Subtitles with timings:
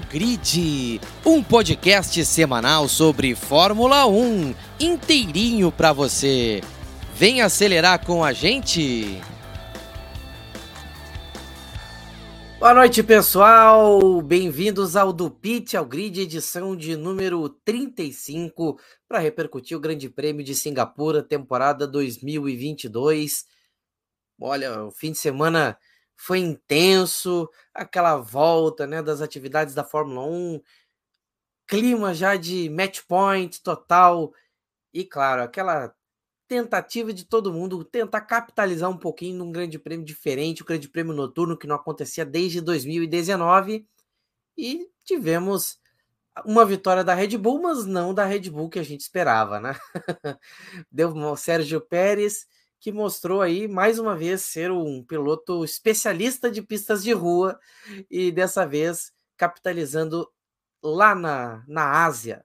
[0.00, 6.60] Pitch Grid, um podcast semanal sobre Fórmula 1, inteirinho para você.
[7.14, 9.20] Vem acelerar com a gente.
[12.58, 14.20] Boa noite, pessoal.
[14.22, 20.44] Bem-vindos ao do Pitch ao Grid, edição de número 35, para repercutir o Grande Prêmio
[20.44, 23.44] de Singapura, temporada 2022.
[24.40, 25.78] Olha, o fim de semana
[26.16, 30.60] foi intenso, aquela volta né, das atividades da Fórmula 1,
[31.66, 34.32] clima já de match point total,
[34.92, 35.94] e claro, aquela
[36.46, 41.14] tentativa de todo mundo tentar capitalizar um pouquinho num grande prêmio diferente, o grande prêmio
[41.14, 43.86] noturno que não acontecia desde 2019,
[44.56, 45.80] e tivemos
[46.44, 49.76] uma vitória da Red Bull, mas não da Red Bull que a gente esperava, né?
[50.90, 52.46] Deu o Sérgio Pérez
[52.84, 57.58] que mostrou aí mais uma vez ser um piloto especialista de pistas de rua
[58.10, 60.28] e dessa vez capitalizando
[60.82, 62.44] lá na, na Ásia.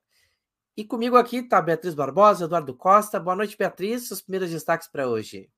[0.78, 3.20] E comigo aqui está Beatriz Barbosa, Eduardo Costa.
[3.20, 4.08] Boa noite, Beatriz.
[4.08, 5.50] Seus primeiros destaques para hoje.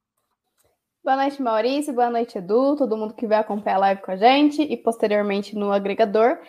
[1.04, 1.94] Boa noite, Maurício.
[1.94, 2.76] Boa noite, Edu.
[2.76, 6.40] Todo mundo que vai acompanhar a live com a gente e posteriormente no agregador.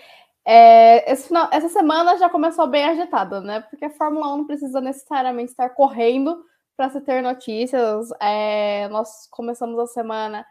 [0.42, 3.60] É, final, essa semana já começou bem agitada, né?
[3.60, 6.42] Porque a Fórmula 1 não precisa necessariamente estar correndo
[6.76, 8.08] para se ter notícias.
[8.20, 10.46] É, nós começamos a semana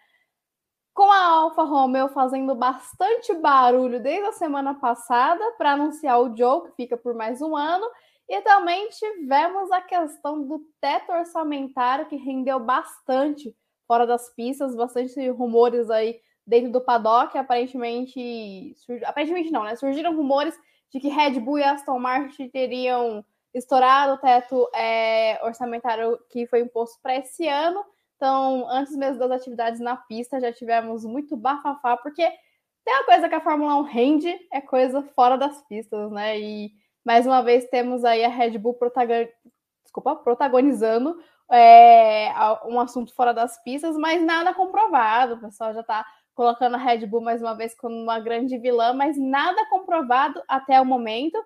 [0.94, 6.64] com a Alfa Romeo fazendo bastante barulho desde a semana passada para anunciar o Joe,
[6.64, 7.86] que fica por mais um ano.
[8.28, 13.56] E também tivemos a questão do teto orçamentário, que rendeu bastante
[13.88, 17.38] fora das pistas, bastante rumores aí dentro do paddock.
[17.38, 19.76] Aparentemente, aparentemente não, né?
[19.76, 20.58] Surgiram rumores
[20.92, 26.62] de que Red Bull e Aston Martin teriam estourado o teto é, orçamentário que foi
[26.62, 27.84] imposto para esse ano.
[28.16, 32.31] Então, antes mesmo das atividades na pista, já tivemos muito bafafá, porque
[32.86, 36.40] tem uma coisa que a Fórmula 1 rende, é coisa fora das pistas, né?
[36.40, 36.72] E
[37.06, 39.28] mais uma vez temos aí a Red Bull protagon...
[39.84, 41.18] Desculpa, protagonizando
[41.52, 42.31] é,
[42.66, 45.34] um assunto fora das pistas, mas nada comprovado.
[45.34, 48.94] O pessoal já está colocando a Red Bull mais uma vez como uma grande vilã,
[48.94, 51.38] mas nada comprovado até o momento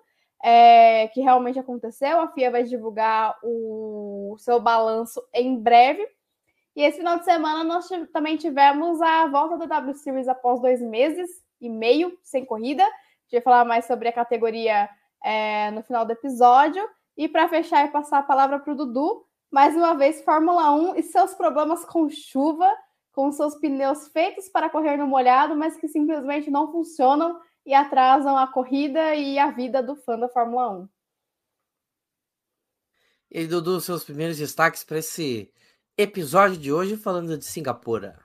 [0.48, 2.20] é, que realmente aconteceu.
[2.20, 6.06] A FIA vai divulgar o seu balanço em breve.
[6.76, 10.80] E esse final de semana nós também tivemos a volta da W Series após dois
[10.80, 11.28] meses
[11.60, 12.84] e meio sem corrida.
[12.84, 14.88] A gente vai falar mais sobre a categoria
[15.24, 16.88] é, no final do episódio.
[17.16, 20.94] E para fechar e passar a palavra para o Dudu, mais uma vez, Fórmula 1
[20.94, 22.70] e seus problemas com chuva,
[23.12, 27.36] com seus pneus feitos para correr no molhado, mas que simplesmente não funcionam
[27.66, 30.88] e atrasam a corrida e a vida do fã da Fórmula 1.
[33.32, 35.52] E aí, Dudu, seus primeiros destaques para esse
[35.98, 38.24] episódio de hoje falando de Singapura.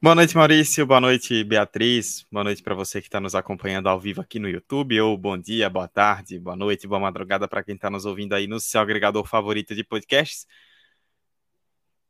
[0.00, 0.86] Boa noite, Maurício.
[0.86, 2.24] Boa noite, Beatriz.
[2.30, 5.00] Boa noite para você que está nos acompanhando ao vivo aqui no YouTube.
[5.00, 8.46] Ou bom dia, boa tarde, boa noite, boa madrugada para quem está nos ouvindo aí
[8.46, 10.46] no seu agregador favorito de podcasts.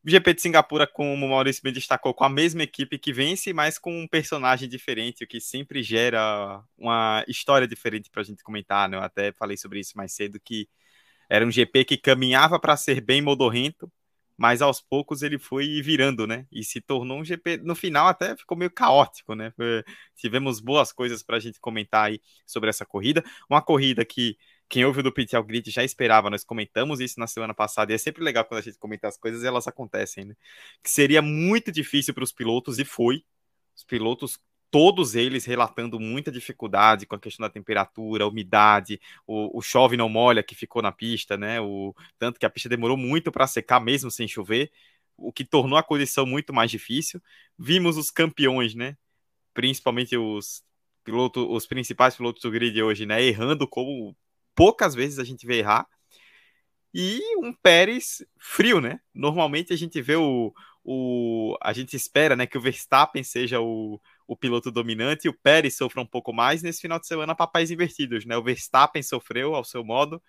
[0.05, 3.53] O GP de Singapura, como o Maurício bem destacou, com a mesma equipe que vence,
[3.53, 8.43] mas com um personagem diferente, o que sempre gera uma história diferente para a gente
[8.43, 8.89] comentar.
[8.89, 8.97] Né?
[8.97, 10.69] Eu até falei sobre isso mais cedo, que
[11.31, 13.91] era um GP que caminhava para ser bem modorrento,
[14.37, 16.47] mas aos poucos ele foi virando, né?
[16.51, 17.59] E se tornou um GP.
[17.59, 19.53] No final até ficou meio caótico, né?
[20.17, 23.23] Tivemos boas coisas para a gente comentar aí sobre essa corrida.
[23.49, 24.37] Uma corrida que
[24.73, 27.99] quem ouve do PTL Grid já esperava, nós comentamos isso na semana passada, e é
[27.99, 30.35] sempre legal quando a gente comenta as coisas e elas acontecem, né?
[30.83, 33.23] Que seria muito difícil para os pilotos, e foi.
[33.77, 34.41] Os pilotos,
[34.71, 40.09] todos eles relatando muita dificuldade com a questão da temperatura, umidade, o, o chove não
[40.09, 41.61] molha que ficou na pista, né?
[41.61, 44.73] O, tanto que a pista demorou muito para secar mesmo sem chover,
[45.19, 47.21] o que tornou a condição muito mais difícil.
[47.59, 48.97] Vimos os campeões, né?
[49.53, 50.65] Principalmente os
[51.05, 53.23] pilotos, os principais pilotos do grid hoje, né?
[53.23, 54.17] Errando como
[54.55, 55.87] poucas vezes a gente vê errar.
[56.95, 59.01] E um Pérez frio, né?
[59.15, 60.53] Normalmente a gente vê o,
[60.85, 61.57] o.
[61.63, 65.77] A gente espera né, que o Verstappen seja o, o piloto dominante e o Pérez
[65.77, 66.63] sofra um pouco mais.
[66.63, 68.37] Nesse final de semana, papéis invertidos, né?
[68.37, 70.23] O Verstappen sofreu ao seu modo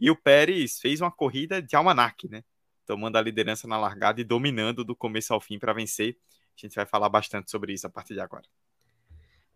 [0.00, 2.42] e o Pérez fez uma corrida de almanac, né?
[2.86, 6.16] Tomando a liderança na largada e dominando do começo ao fim para vencer.
[6.56, 8.48] A gente vai falar bastante sobre isso a partir de agora.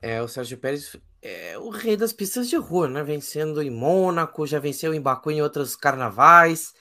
[0.07, 3.03] É, o Sérgio Pérez é o rei das pistas de rua, né?
[3.03, 6.75] Vencendo em Mônaco, já venceu em Baku em outros carnavais,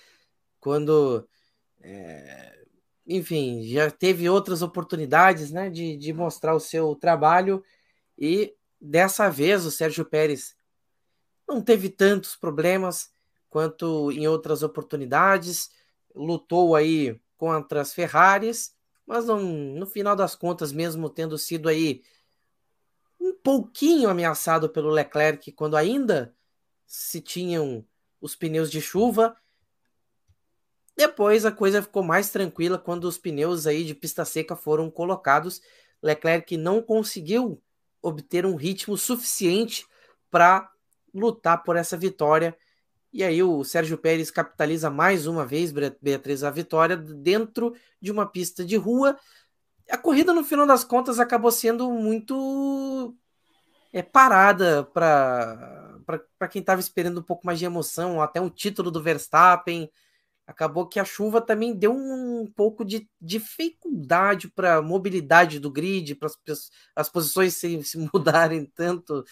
[0.60, 1.25] quando.
[1.81, 2.66] É,
[3.08, 7.64] enfim, já teve outras oportunidades né, de, de mostrar o seu trabalho
[8.18, 10.56] e dessa vez o Sérgio Pérez
[11.48, 13.10] não teve tantos problemas
[13.50, 15.70] quanto em outras oportunidades,
[16.14, 18.75] lutou aí contra as Ferraris,
[19.06, 22.02] mas não, no final das contas, mesmo tendo sido aí
[23.24, 26.36] um pouquinho ameaçado pelo Leclerc quando ainda
[26.86, 27.86] se tinham
[28.20, 29.36] os pneus de chuva.
[30.96, 35.62] Depois a coisa ficou mais tranquila quando os pneus aí de pista seca foram colocados.
[36.02, 37.64] Leclerc não conseguiu
[38.02, 39.88] obter um ritmo suficiente
[40.30, 40.70] para
[41.14, 42.58] lutar por essa vitória.
[43.14, 45.72] E aí o Sérgio Pérez capitaliza mais uma vez,
[46.02, 49.18] Beatriz, a vitória dentro de uma pista de rua.
[49.90, 53.16] A corrida, no final das contas, acabou sendo muito
[53.92, 59.02] é, parada para quem estava esperando um pouco mais de emoção, até um título do
[59.02, 59.90] Verstappen.
[60.46, 66.16] Acabou que a chuva também deu um pouco de dificuldade para a mobilidade do grid,
[66.16, 66.30] para
[66.96, 69.24] as posições se, se mudarem tanto.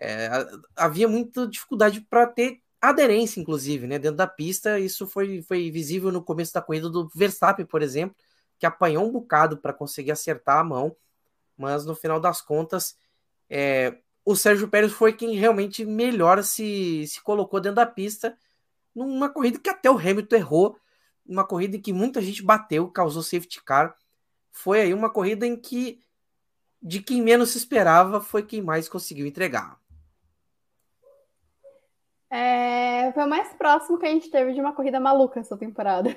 [0.00, 0.28] É,
[0.76, 4.78] havia muita dificuldade para ter aderência, inclusive, né, dentro da pista.
[4.80, 8.16] Isso foi, foi visível no começo da corrida do Verstappen, por exemplo,
[8.58, 10.96] que apanhou um bocado para conseguir acertar a mão,
[11.56, 12.98] mas no final das contas,
[13.48, 18.36] é, o Sérgio Pérez foi quem realmente melhor se, se colocou dentro da pista
[18.94, 20.78] numa corrida que até o Hamilton errou,
[21.24, 23.96] uma corrida em que muita gente bateu, causou safety car.
[24.50, 26.00] Foi aí uma corrida em que
[26.80, 29.78] de quem menos se esperava foi quem mais conseguiu entregar.
[32.30, 36.14] É, foi o mais próximo que a gente teve de uma corrida maluca essa temporada.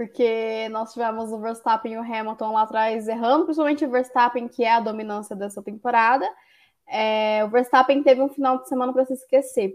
[0.00, 4.64] Porque nós tivemos o Verstappen e o Hamilton lá atrás errando, principalmente o Verstappen, que
[4.64, 6.26] é a dominância dessa temporada.
[6.88, 9.74] É, o Verstappen teve um final de semana para se esquecer.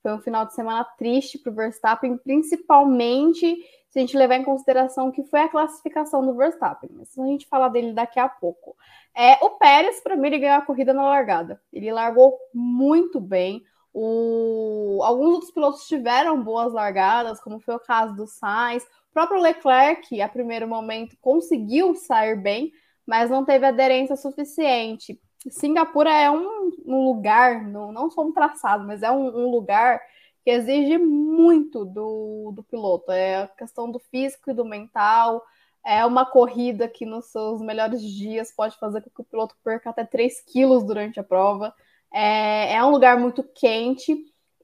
[0.00, 3.56] Foi um final de semana triste para o Verstappen, principalmente
[3.90, 6.90] se a gente levar em consideração que foi a classificação do Verstappen.
[6.92, 8.76] Mas a gente falar dele daqui a pouco.
[9.12, 11.60] É, o Pérez, para mim, ele ganhou a corrida na largada.
[11.72, 13.60] Ele largou muito bem.
[13.92, 15.00] O...
[15.02, 18.86] Alguns outros pilotos tiveram boas largadas, como foi o caso do Sainz.
[19.14, 22.72] Próprio Leclerc, a primeiro momento, conseguiu sair bem,
[23.06, 25.20] mas não teve aderência suficiente.
[25.48, 30.00] Singapura é um, um lugar, não, não só um traçado, mas é um, um, lugar
[30.42, 33.12] que exige muito do, do piloto.
[33.12, 35.44] É a questão do físico e do mental.
[35.86, 39.90] É uma corrida que nos seus melhores dias pode fazer com que o piloto perca
[39.90, 41.72] até 3 quilos durante a prova.
[42.12, 44.16] É, é um lugar muito quente.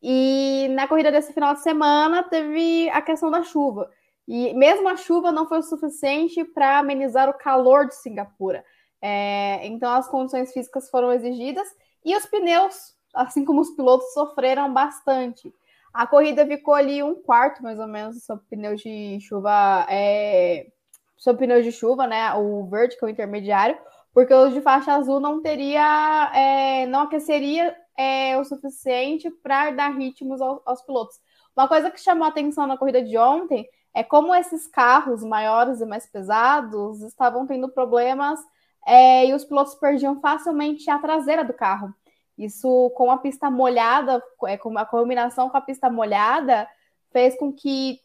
[0.03, 3.89] E na corrida desse final de semana teve a questão da chuva.
[4.33, 8.65] E mesmo a chuva não foi o suficiente para amenizar o calor de Singapura.
[9.03, 11.67] É, então as condições físicas foram exigidas
[12.05, 15.53] e os pneus, assim como os pilotos, sofreram bastante.
[15.93, 20.69] A corrida ficou ali um quarto, mais ou menos, sob pneus de chuva, é,
[21.17, 22.33] sob de chuva, né?
[22.35, 23.77] O verde, que é o intermediário,
[24.15, 29.89] porque os de faixa azul não teria, é, não aqueceria é, o suficiente para dar
[29.89, 31.17] ritmos aos, aos pilotos.
[31.57, 35.81] Uma coisa que chamou a atenção na corrida de ontem é como esses carros maiores
[35.81, 38.41] e mais pesados estavam tendo problemas
[38.87, 41.95] é, e os pilotos perdiam facilmente a traseira do carro.
[42.39, 46.69] Isso com a pista molhada, é, com a combinação com a pista molhada,
[47.13, 48.01] fez com que,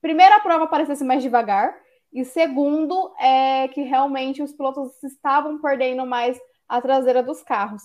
[0.00, 1.76] primeiro, a prova parecesse mais devagar,
[2.12, 7.82] e segundo, é que realmente os pilotos estavam perdendo mais a traseira dos carros.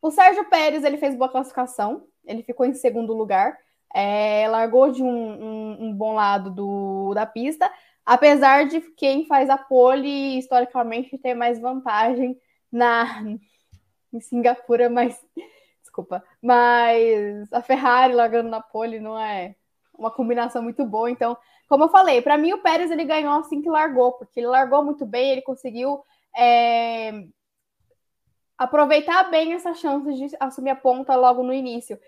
[0.00, 3.58] O Sérgio Pérez ele fez boa classificação, ele ficou em segundo lugar,
[3.94, 7.70] é, largou de um, um, um bom lado do, da pista,
[8.08, 12.40] Apesar de quem faz a pole historicamente ter mais vantagem
[12.72, 13.04] na
[14.10, 15.14] em Singapura, mas
[15.82, 19.54] desculpa, mas a Ferrari largando na pole não é
[19.92, 21.10] uma combinação muito boa.
[21.10, 21.36] Então,
[21.68, 24.82] como eu falei, para mim o Pérez ele ganhou assim que largou, porque ele largou
[24.82, 26.02] muito bem, ele conseguiu
[26.34, 27.12] é,
[28.56, 32.00] aproveitar bem essa chance de assumir a ponta logo no início.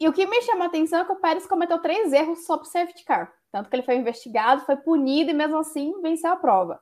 [0.00, 2.56] E o que me chama a atenção é que o Pérez cometeu três erros só
[2.56, 3.32] para safety car.
[3.50, 6.80] Tanto que ele foi investigado, foi punido e mesmo assim venceu a prova.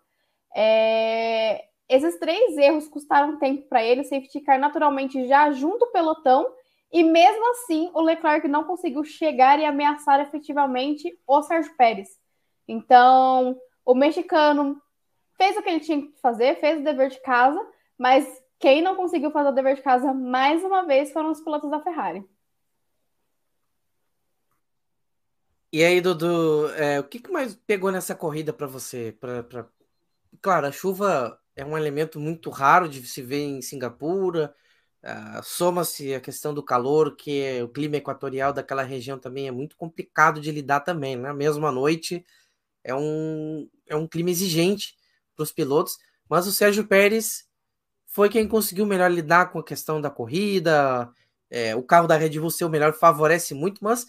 [0.54, 1.64] É...
[1.88, 6.46] Esses três erros custaram tempo para ele, o safety car naturalmente já junto o pelotão,
[6.92, 12.08] e mesmo assim o Leclerc não conseguiu chegar e ameaçar efetivamente o Sérgio Pérez.
[12.66, 14.80] Então, o mexicano
[15.36, 17.64] fez o que ele tinha que fazer, fez o dever de casa,
[17.96, 18.26] mas
[18.58, 21.80] quem não conseguiu fazer o dever de casa mais uma vez foram os pilotos da
[21.80, 22.24] Ferrari.
[25.76, 29.14] E aí, Dudu, é, o que, que mais pegou nessa corrida para você?
[29.20, 29.68] Pra, pra...
[30.40, 34.54] Claro, a chuva é um elemento muito raro de se ver em Singapura.
[35.02, 39.50] Uh, Soma-se a questão do calor, que é, o clima equatorial daquela região também é
[39.50, 41.30] muito complicado de lidar também, né?
[41.34, 42.24] Mesmo à noite
[42.82, 44.96] é um, é um clima exigente
[45.36, 47.46] para os pilotos, mas o Sérgio Pérez
[48.06, 51.12] foi quem conseguiu melhor lidar com a questão da corrida.
[51.50, 54.06] É, o carro da Red Bull ser o melhor favorece muito, mas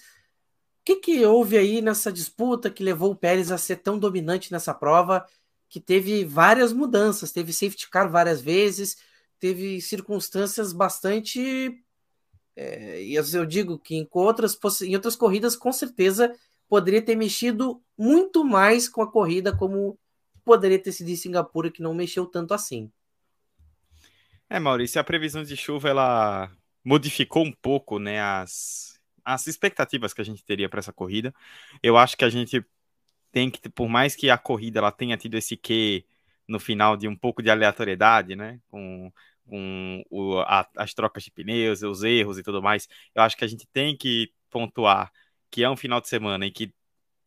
[0.87, 4.73] que, que houve aí nessa disputa que levou o Pérez a ser tão dominante nessa
[4.73, 5.27] prova,
[5.67, 8.95] que teve várias mudanças, teve safety car várias vezes,
[9.37, 11.77] teve circunstâncias bastante.
[12.55, 16.33] É, eu digo que em outras, em outras corridas, com certeza,
[16.69, 19.99] poderia ter mexido muito mais com a corrida, como
[20.45, 22.89] poderia ter sido em Singapura, que não mexeu tanto assim.
[24.49, 26.49] É, Maurício, a previsão de chuva ela
[26.81, 28.96] modificou um pouco né, as,
[29.27, 31.35] as expectativas que a gente teria para essa corrida.
[31.83, 32.65] Eu acho que a gente
[33.31, 36.05] tem que, por mais que a corrida ela tenha tido esse quê
[36.47, 38.61] no final de um pouco de aleatoriedade, né?
[38.69, 39.11] Com,
[39.45, 43.43] com o, a, as trocas de pneus, os erros e tudo mais, eu acho que
[43.43, 45.11] a gente tem que pontuar
[45.51, 46.73] que é um final de semana em que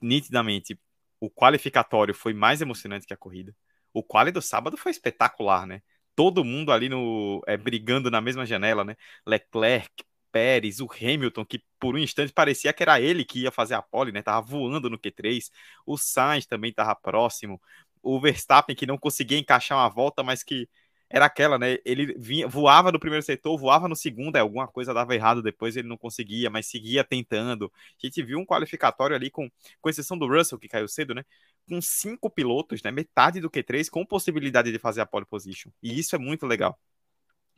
[0.01, 0.79] nitidamente
[1.21, 3.55] o qualificatório foi mais emocionante que a corrida.
[3.93, 5.83] O quali do sábado foi espetacular, né?
[6.17, 8.97] Todo mundo ali no é, brigando na mesma janela, né?
[9.27, 13.75] Leclerc, Pérez, o Hamilton, que por um instante parecia que era ele que ia fazer
[13.75, 14.23] a pole, né?
[14.23, 15.51] Tava voando no Q3.
[15.87, 17.61] O Sainz também tava próximo.
[18.03, 20.69] O Verstappen que não conseguia encaixar uma volta, mas que
[21.11, 21.79] era aquela, né?
[21.85, 25.77] Ele vinha, voava no primeiro setor, voava no segundo, é, alguma coisa dava errado depois,
[25.77, 27.71] ele não conseguia, mas seguia tentando.
[28.01, 31.25] A gente viu um qualificatório ali, com, com exceção do Russell, que caiu cedo, né?
[31.69, 32.93] Com cinco pilotos, né?
[32.93, 35.71] Metade do Q3, com possibilidade de fazer a pole position.
[35.83, 36.79] E isso é muito legal.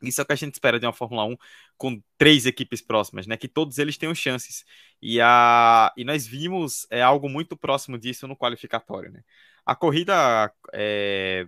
[0.03, 1.37] Isso é o que a gente espera de uma Fórmula 1
[1.77, 3.37] com três equipes próximas, né?
[3.37, 4.65] Que todos eles tenham chances.
[5.01, 9.23] E, a, e nós vimos é, algo muito próximo disso no qualificatório, né?
[9.65, 11.47] A corrida é,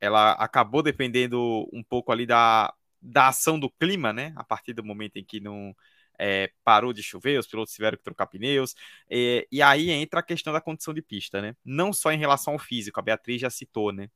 [0.00, 4.32] ela acabou dependendo um pouco ali da, da ação do clima, né?
[4.36, 5.74] A partir do momento em que não
[6.18, 8.74] é, parou de chover, os pilotos tiveram que trocar pneus.
[9.10, 11.56] É, e aí entra a questão da condição de pista, né?
[11.64, 14.08] Não só em relação ao físico, a Beatriz já citou, né?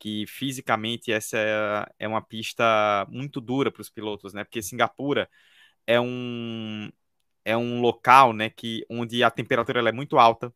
[0.00, 4.44] Que fisicamente essa é, é uma pista muito dura para os pilotos, né?
[4.44, 5.30] Porque Singapura
[5.86, 6.90] é um
[7.44, 10.54] é um local, né, que onde a temperatura é muito alta,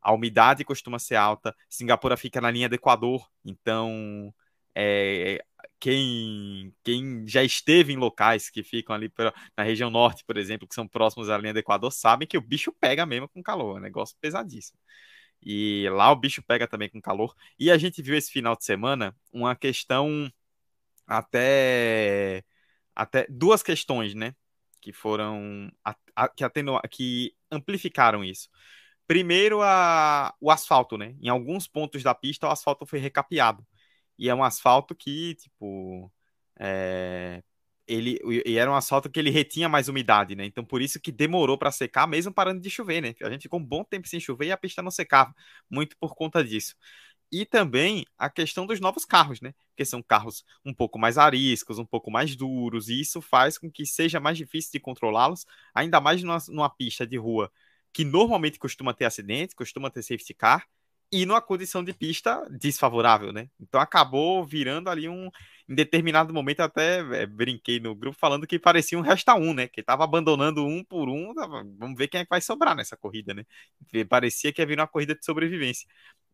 [0.00, 1.54] a umidade costuma ser alta.
[1.68, 4.34] Singapura fica na linha do Equador, então
[4.74, 5.44] é,
[5.80, 10.68] quem, quem já esteve em locais que ficam ali pra, na região norte, por exemplo,
[10.68, 13.76] que são próximos à linha do Equador, sabem que o bicho pega mesmo com calor,
[13.76, 14.78] é um negócio pesadíssimo.
[15.42, 17.34] E lá o bicho pega também com calor.
[17.58, 20.30] E a gente viu esse final de semana uma questão
[21.06, 22.44] até
[22.94, 24.34] até duas questões, né,
[24.80, 28.48] que foram a, a, que atenu, que amplificaram isso.
[29.06, 31.16] Primeiro, a, o asfalto, né?
[31.22, 33.66] Em alguns pontos da pista, o asfalto foi recapeado.
[34.18, 36.12] E é um asfalto que, tipo,
[36.58, 37.42] é,
[37.88, 40.44] ele e era um asfalto que ele retinha mais umidade, né?
[40.44, 43.14] Então por isso que demorou para secar, mesmo parando de chover, né?
[43.22, 45.34] A gente ficou um bom tempo sem chover e a pista não secava,
[45.70, 46.74] muito por conta disso.
[47.30, 49.54] E também a questão dos novos carros, né?
[49.84, 53.86] São carros um pouco mais ariscos, um pouco mais duros, e isso faz com que
[53.86, 57.50] seja mais difícil de controlá-los, ainda mais numa, numa pista de rua
[57.92, 60.66] que normalmente costuma ter acidentes, costuma ter safety car,
[61.10, 63.48] e numa condição de pista desfavorável, né?
[63.58, 65.30] Então acabou virando ali um.
[65.68, 69.68] Em determinado momento, até é, brinquei no grupo falando que parecia um resta um, né?
[69.68, 71.34] Que tava abandonando um por um.
[71.34, 71.62] Tava...
[71.78, 73.44] Vamos ver quem é que vai sobrar nessa corrida, né?
[74.08, 75.86] Parecia que ia vir uma corrida de sobrevivência.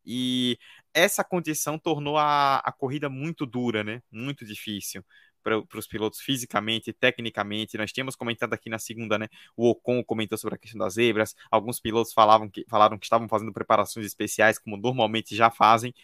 [0.07, 0.59] E
[0.93, 4.03] essa condição tornou a, a corrida muito dura, né?
[4.13, 5.05] Muito difícil
[5.45, 7.77] para os pilotos fisicamente, tecnicamente.
[7.77, 9.29] Nós tínhamos comentado aqui na segunda, né?
[9.57, 11.35] O Ocon comentou sobre a questão das zebras.
[11.51, 15.95] Alguns pilotos falavam que, falaram que estavam fazendo preparações especiais, como normalmente já fazem,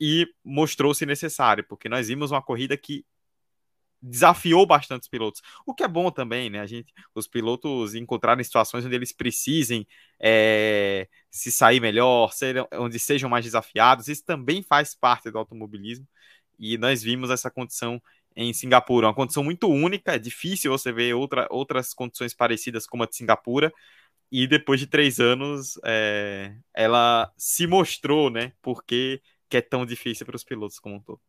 [0.00, 3.04] e mostrou-se necessário, porque nós vimos uma corrida que
[4.00, 6.60] desafiou bastante os pilotos, o que é bom também, né?
[6.60, 9.86] A gente, os pilotos encontrarem situações onde eles precisem
[10.20, 16.06] é, se sair melhor, ser, onde sejam mais desafiados, isso também faz parte do automobilismo.
[16.58, 18.00] E nós vimos essa condição
[18.34, 19.08] em Singapura.
[19.08, 23.16] Uma condição muito única, é difícil você ver outra, outras condições parecidas como a de
[23.16, 23.72] Singapura.
[24.30, 28.52] E depois de três anos, é, ela se mostrou, né?
[28.60, 31.20] Porque que é tão difícil para os pilotos como um todo.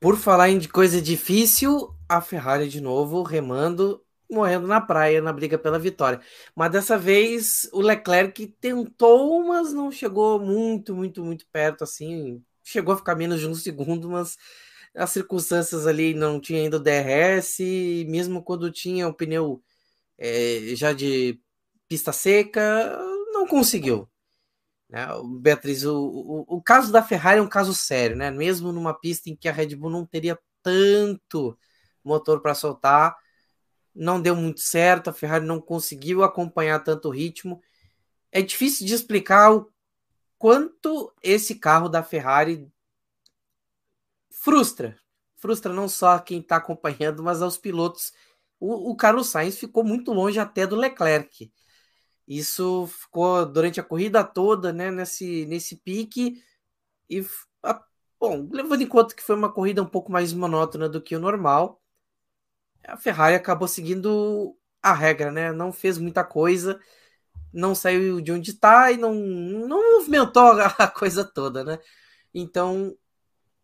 [0.00, 5.58] Por falar em coisa difícil, a Ferrari de novo remando, morrendo na praia na briga
[5.58, 6.20] pela vitória.
[6.54, 12.92] Mas dessa vez o Leclerc tentou, mas não chegou muito, muito, muito perto assim chegou
[12.92, 14.36] a ficar menos de um segundo, mas
[14.94, 17.60] as circunstâncias ali não tinha ainda o DRS,
[18.08, 19.62] mesmo quando tinha o pneu
[20.18, 21.40] é, já de
[21.88, 22.98] pista seca,
[23.32, 24.08] não conseguiu.
[24.88, 25.06] Né?
[25.40, 28.30] Beatriz, o, o, o, caso da Ferrari é um caso sério, né?
[28.30, 31.58] Mesmo numa pista em que a Red Bull não teria tanto
[32.04, 33.16] motor para soltar,
[33.94, 37.60] não deu muito certo, a Ferrari não conseguiu acompanhar tanto ritmo.
[38.30, 39.70] É difícil de explicar o
[40.38, 42.70] quanto esse carro da Ferrari
[44.30, 44.98] frustra.
[45.36, 48.12] Frustra não só quem está acompanhando, mas aos pilotos.
[48.60, 51.50] O, o Carlos Sainz ficou muito longe até do Leclerc.
[52.26, 56.42] Isso ficou durante a corrida toda, né, nesse, nesse pique,
[57.08, 57.24] e
[57.62, 57.84] a,
[58.18, 61.20] Bom, levando em conta que foi uma corrida um pouco mais monótona do que o
[61.20, 61.82] normal,
[62.86, 65.52] a Ferrari acabou seguindo a regra, né?
[65.52, 66.80] Não fez muita coisa,
[67.52, 71.78] não saiu de onde está e não, não movimentou a coisa toda, né?
[72.34, 72.96] Então,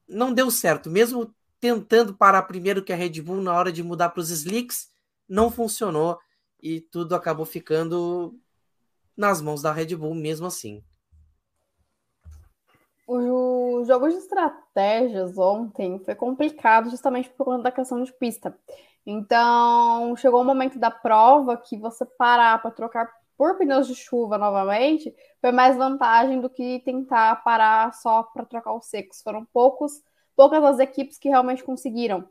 [0.09, 0.91] não deu certo.
[0.91, 4.91] Mesmo tentando parar primeiro que a Red Bull na hora de mudar para os slicks,
[5.29, 6.19] não funcionou
[6.61, 8.39] e tudo acabou ficando
[9.17, 10.83] nas mãos da Red Bull mesmo assim.
[13.07, 18.57] O jogo de estratégias ontem foi complicado justamente por conta da questão de pista.
[19.05, 24.39] Então, chegou o momento da prova que você parar para trocar por pneus de chuva
[24.39, 29.21] novamente foi mais vantagem do que tentar parar só para trocar os secos.
[29.21, 30.01] Foram poucos,
[30.37, 32.29] poucas as equipes que realmente conseguiram.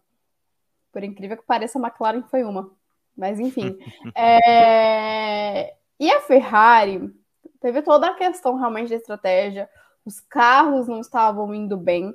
[0.92, 2.72] Por incrível que pareça, a McLaren foi uma.
[3.16, 3.78] Mas enfim.
[4.16, 5.76] é...
[6.02, 7.14] E a Ferrari
[7.60, 9.70] teve toda a questão realmente da estratégia
[10.04, 12.12] os carros não estavam indo bem,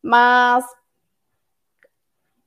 [0.00, 0.64] mas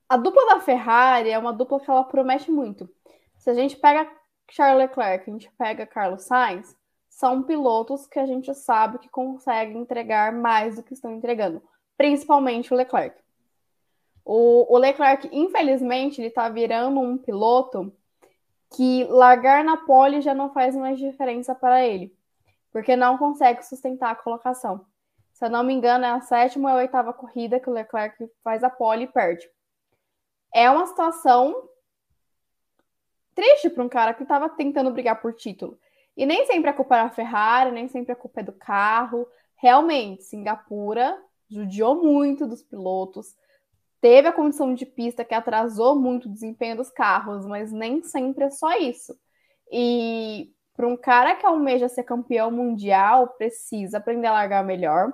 [0.08, 2.88] a dupla da Ferrari é uma dupla que ela promete muito.
[3.36, 4.10] Se a gente pega
[4.50, 6.74] Charles Leclerc, a gente pega Carlos Sainz,
[7.10, 11.62] são pilotos que a gente sabe que conseguem entregar mais do que estão entregando,
[11.98, 13.22] principalmente o Leclerc.
[14.24, 17.92] O, o Leclerc, infelizmente, ele está virando um piloto
[18.74, 22.16] que largar na pole já não faz mais diferença para ele
[22.72, 24.86] porque não consegue sustentar a colocação.
[25.32, 28.30] Se eu não me engano, é a sétima ou a oitava corrida que o Leclerc
[28.42, 29.48] faz a pole e perde.
[30.52, 31.68] É uma situação
[33.34, 35.78] triste para um cara que estava tentando brigar por título.
[36.16, 39.26] E nem sempre a culpa é da Ferrari, nem sempre a culpa é do carro.
[39.56, 43.34] Realmente, Singapura judiou muito dos pilotos.
[44.00, 48.44] Teve a condição de pista que atrasou muito o desempenho dos carros, mas nem sempre
[48.44, 49.14] é só isso.
[49.70, 55.12] E para um cara que almeja ser campeão mundial, precisa aprender a largar melhor,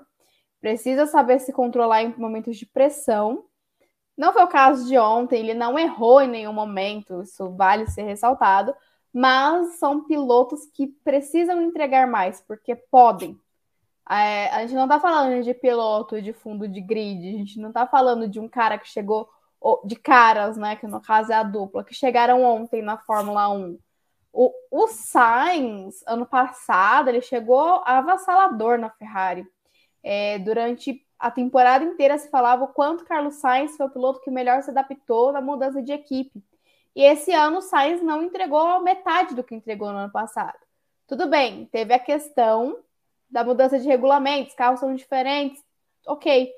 [0.60, 3.44] precisa saber se controlar em momentos de pressão.
[4.16, 8.02] Não foi o caso de ontem, ele não errou em nenhum momento, isso vale ser
[8.02, 8.74] ressaltado,
[9.12, 13.38] mas são pilotos que precisam entregar mais, porque podem.
[14.08, 17.68] É, a gente não está falando de piloto de fundo de grid, a gente não
[17.68, 19.28] está falando de um cara que chegou
[19.84, 20.76] de caras, né?
[20.76, 23.78] Que no caso é a dupla, que chegaram ontem na Fórmula 1
[24.36, 29.46] o, o Sainz, ano passado, ele chegou avassalador na Ferrari.
[30.02, 34.30] É, durante a temporada inteira se falava o quanto Carlos Sainz foi o piloto que
[34.30, 36.44] melhor se adaptou na mudança de equipe.
[36.94, 40.58] E esse ano o Sainz não entregou metade do que entregou no ano passado.
[41.06, 42.76] Tudo bem, teve a questão
[43.30, 45.62] da mudança de regulamentos, carros são diferentes,
[46.06, 46.52] ok.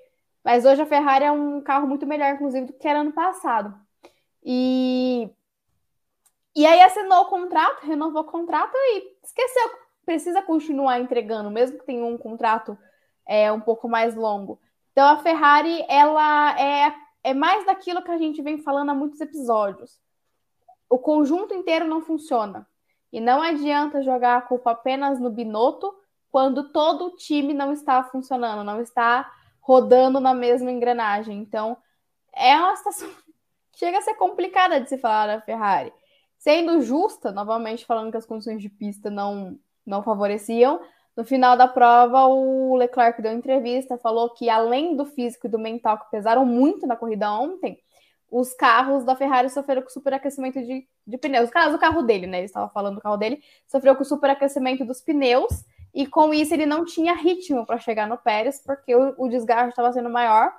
[0.45, 3.75] Mas hoje a Ferrari é um carro muito melhor, inclusive, do que era ano passado.
[4.43, 5.31] E
[6.59, 9.71] e aí assinou o contrato, renovou o contrato e esqueceu.
[10.05, 12.77] Precisa continuar entregando, mesmo que tenha um contrato
[13.25, 14.59] é, um pouco mais longo.
[14.91, 19.21] Então a Ferrari, ela é, é mais daquilo que a gente vem falando há muitos
[19.21, 20.01] episódios.
[20.91, 22.67] O conjunto inteiro não funciona.
[23.13, 25.95] E não adianta jogar a culpa apenas no Binotto
[26.31, 31.39] quando todo o time não está funcionando, não está rodando na mesma engrenagem.
[31.39, 31.77] Então,
[32.35, 33.09] é uma situação
[33.73, 35.93] que chega a ser complicada de se falar da Ferrari.
[36.39, 40.81] Sendo justa, novamente falando que as condições de pista não, não favoreciam,
[41.19, 45.59] no final da prova, o Leclerc deu entrevista, falou que além do físico e do
[45.59, 47.77] mental que pesaram muito na corrida ontem,
[48.31, 51.47] os carros da Ferrari sofreram com superaquecimento de, de pneus.
[51.47, 52.39] No caso, o carro dele, né?
[52.39, 55.65] Ele estava falando do carro dele, sofreu com superaquecimento dos pneus,
[55.95, 59.71] e com isso ele não tinha ritmo para chegar no Pérez, porque o, o desgaste
[59.71, 60.53] estava sendo maior.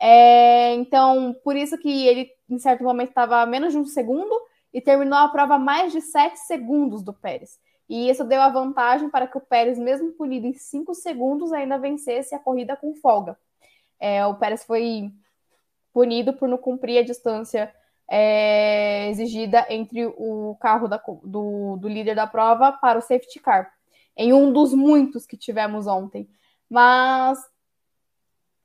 [0.00, 4.34] É, então, por isso que ele, em certo momento, estava menos de um segundo
[4.72, 7.58] e terminou a prova mais de 7 segundos do Pérez.
[7.88, 11.76] E isso deu a vantagem para que o Pérez, mesmo punido em 5 segundos, ainda
[11.76, 13.36] vencesse a corrida com folga.
[13.98, 15.10] É, o Pérez foi
[15.92, 17.74] punido por não cumprir a distância
[18.08, 23.72] é, exigida entre o carro da, do, do líder da prova para o safety car,
[24.20, 26.28] em um dos muitos que tivemos ontem.
[26.68, 27.38] Mas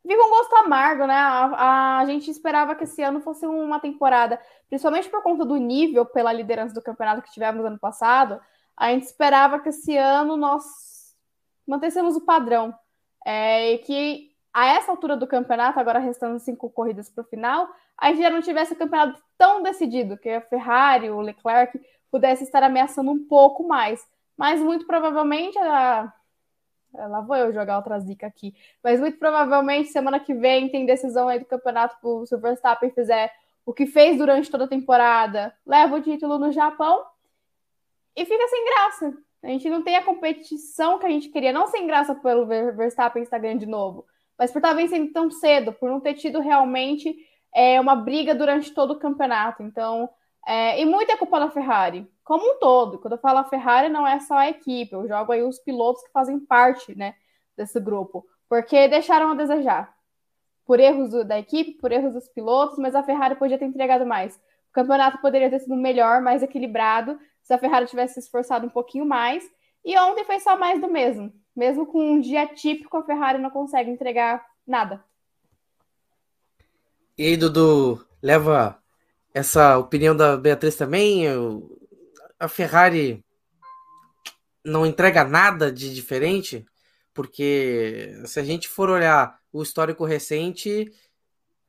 [0.05, 1.15] fica um gosto amargo, né?
[1.15, 4.37] A, a, gente esperava que esse ano fosse uma temporada,
[4.67, 8.37] principalmente por conta do nível pela liderança do campeonato que tivemos ano passado,
[8.75, 11.15] a gente esperava que esse ano nós
[11.65, 12.75] mantêssemos o padrão.
[13.25, 17.69] É, e que a essa altura do campeonato, agora restando cinco corridas para o final,
[17.97, 21.79] a gente já não tivesse o campeonato tão decidido, que a Ferrari, o Leclerc,
[22.11, 24.05] pudesse estar ameaçando um pouco mais.
[24.37, 26.13] Mas muito provavelmente a
[26.97, 28.53] é, lá vou eu jogar outra zica aqui.
[28.83, 31.95] Mas muito provavelmente semana que vem tem decisão aí do campeonato
[32.25, 33.33] se o Verstappen fizer
[33.65, 37.03] o que fez durante toda a temporada, leva o título no Japão
[38.15, 39.17] e fica sem graça.
[39.43, 43.23] A gente não tem a competição que a gente queria, não sem graça pelo Verstappen
[43.23, 44.05] estar ganhando de novo,
[44.37, 47.15] mas por estar vencendo tão cedo, por não ter tido realmente
[47.53, 49.63] é, uma briga durante todo o campeonato.
[49.63, 50.09] Então,
[50.45, 52.99] é, e muita culpa da Ferrari, como um todo.
[52.99, 56.03] Quando eu falo a Ferrari, não é só a equipe, eu jogo aí os pilotos
[56.03, 57.15] que fazem parte né,
[57.57, 59.95] desse grupo, porque deixaram a desejar.
[60.63, 64.35] Por erros da equipe, por erros dos pilotos, mas a Ferrari podia ter entregado mais.
[64.69, 68.69] O campeonato poderia ter sido melhor, mais equilibrado, se a Ferrari tivesse se esforçado um
[68.69, 69.43] pouquinho mais.
[69.83, 71.31] E ontem foi só mais do mesmo.
[71.55, 75.03] Mesmo com um dia típico, a Ferrari não consegue entregar nada.
[77.17, 78.83] E aí, Dudu, leva
[79.35, 81.25] essa opinião da Beatriz também?
[82.39, 83.21] A Ferrari
[84.63, 86.65] não entrega nada de diferente?
[87.13, 90.89] Porque se a gente for olhar o histórico recente,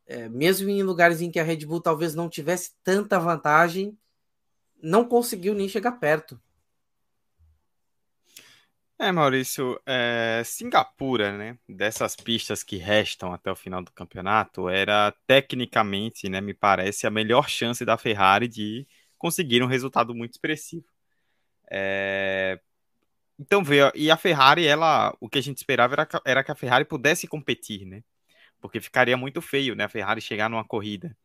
[0.07, 3.99] é, mesmo em lugares em que a Red Bull talvez não tivesse tanta vantagem,
[4.81, 6.41] não conseguiu nem chegar perto.
[8.99, 15.13] É, Maurício, é, Singapura, né, dessas pistas que restam até o final do campeonato, era
[15.27, 18.87] tecnicamente, né, me parece, a melhor chance da Ferrari de
[19.19, 20.87] conseguir um resultado muito expressivo.
[21.71, 22.61] É,
[23.39, 26.57] então, veio, e a Ferrari, ela, o que a gente esperava era, era que a
[26.57, 28.03] Ferrari pudesse competir, né,
[28.61, 31.17] porque ficaria muito feio, né, a Ferrari chegar numa corrida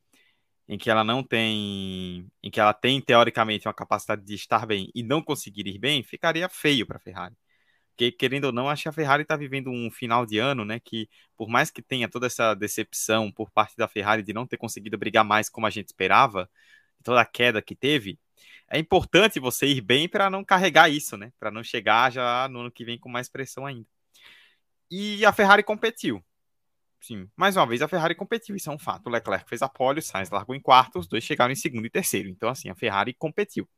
[0.67, 4.91] em que ela não tem, em que ela tem teoricamente uma capacidade de estar bem
[4.95, 7.35] e não conseguir ir bem, ficaria feio para a Ferrari.
[8.01, 10.79] Porque, querendo ou não, acho que a Ferrari está vivendo um final de ano, né?
[10.79, 14.57] Que, por mais que tenha toda essa decepção por parte da Ferrari de não ter
[14.57, 16.49] conseguido brigar mais como a gente esperava,
[17.03, 18.17] toda a queda que teve,
[18.67, 21.31] é importante você ir bem para não carregar isso, né?
[21.39, 23.87] Para não chegar já no ano que vem com mais pressão ainda.
[24.89, 26.23] E a Ferrari competiu.
[26.99, 29.07] Sim, mais uma vez a Ferrari competiu, isso é um fato.
[29.07, 31.85] O Leclerc fez a pole, o Sainz largou em quarto, os dois chegaram em segundo
[31.85, 32.29] e terceiro.
[32.29, 33.69] Então, assim, a Ferrari competiu.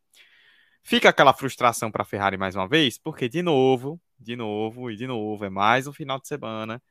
[0.83, 4.95] Fica aquela frustração para a Ferrari mais uma vez, porque de novo, de novo e
[4.95, 6.81] de novo, é mais um final de semana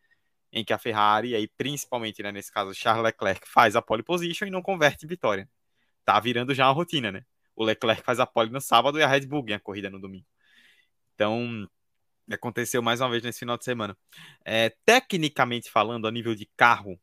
[0.52, 4.46] em que a Ferrari, aí principalmente né, nesse caso Charles Leclerc, faz a pole position
[4.46, 5.48] e não converte em vitória.
[6.04, 7.24] Tá virando já uma rotina, né?
[7.56, 9.98] O Leclerc faz a pole no sábado e a Red Bull ganha a corrida no
[10.00, 10.26] domingo.
[11.14, 11.68] Então,
[12.30, 13.96] aconteceu mais uma vez nesse final de semana.
[14.44, 17.00] É, tecnicamente falando, a nível de carro,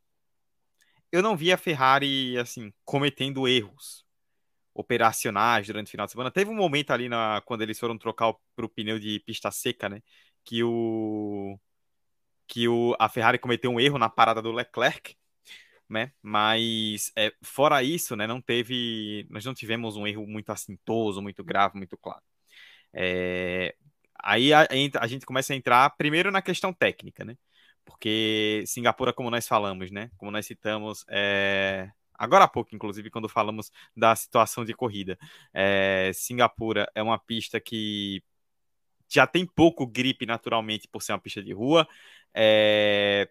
[1.11, 4.05] eu não vi a Ferrari assim cometendo erros
[4.73, 6.31] operacionais durante o final de semana.
[6.31, 9.89] Teve um momento ali na, quando eles foram trocar para o pneu de pista seca,
[9.89, 10.01] né?
[10.43, 11.59] Que o
[12.47, 15.15] que o, a Ferrari cometeu um erro na parada do Leclerc,
[15.87, 16.11] né?
[16.21, 18.27] Mas é, fora isso, né?
[18.27, 22.21] Não teve, nós não tivemos um erro muito assintoso, muito grave, muito claro.
[22.93, 23.75] É,
[24.23, 24.67] aí a,
[24.99, 27.37] a, gente começa a entrar primeiro na questão técnica, né?
[27.85, 30.11] Porque Singapura, como nós falamos, né?
[30.17, 35.17] Como nós citamos, é, agora há pouco, inclusive, quando falamos da situação de corrida.
[35.53, 38.21] É, Singapura é uma pista que
[39.09, 41.87] já tem pouco gripe naturalmente por ser uma pista de rua.
[42.33, 43.29] É,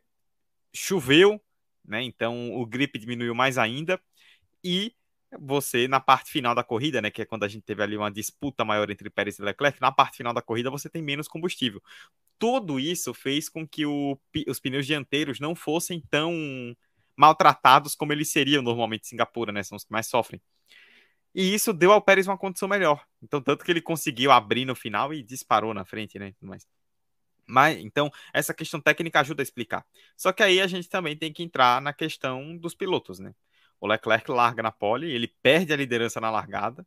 [0.74, 1.40] choveu,
[1.84, 2.02] né?
[2.02, 4.00] Então o gripe diminuiu mais ainda.
[4.64, 4.94] E
[5.38, 7.10] você, na parte final da corrida, né?
[7.10, 9.92] Que é quando a gente teve ali uma disputa maior entre Pérez e Leclerc, na
[9.92, 11.82] parte final da corrida você tem menos combustível.
[12.38, 16.76] Tudo isso fez com que o, os pneus dianteiros não fossem tão
[17.18, 19.62] maltratados como eles seriam normalmente em Singapura, né?
[19.64, 20.40] São os que mais sofrem.
[21.34, 23.04] E isso deu ao Pérez uma condição melhor.
[23.20, 26.32] Então, tanto que ele conseguiu abrir no final e disparou na frente, né?
[26.40, 26.66] Mas,
[27.46, 29.84] mas então, essa questão técnica ajuda a explicar.
[30.16, 33.34] Só que aí a gente também tem que entrar na questão dos pilotos, né?
[33.80, 36.86] O Leclerc larga na pole, ele perde a liderança na largada.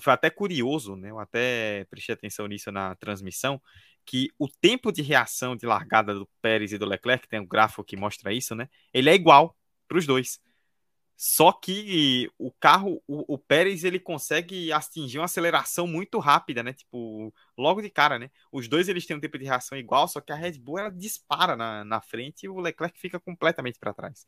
[0.00, 1.10] Foi até curioso, né?
[1.10, 3.60] Eu até prestei atenção nisso na transmissão,
[4.04, 7.84] que o tempo de reação de largada do Pérez e do Leclerc, tem um gráfico
[7.84, 8.68] que mostra isso, né?
[8.92, 10.40] Ele é igual para os dois.
[11.20, 16.72] Só que o carro, o, o, Pérez, ele consegue atingir uma aceleração muito rápida, né?
[16.72, 18.30] Tipo, logo de cara, né?
[18.52, 20.90] Os dois eles têm um tempo de reação igual, só que a Red Bull ela
[20.90, 24.24] dispara na, na frente e o Leclerc fica completamente para trás.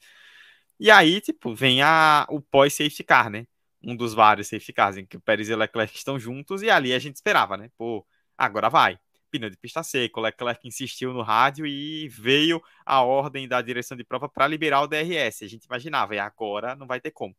[0.80, 3.46] E aí, tipo, vem a, o pós-safety car, né?
[3.82, 6.70] Um dos vários safety cars em que o Pérez e o Leclerc estão juntos, e
[6.70, 7.70] ali a gente esperava, né?
[7.76, 8.98] Pô, agora vai
[9.30, 10.20] pneu de pista seca.
[10.20, 14.82] O Leclerc insistiu no rádio e veio a ordem da direção de prova para liberar
[14.82, 15.44] o DRS.
[15.44, 17.34] A gente imaginava, e agora não vai ter como.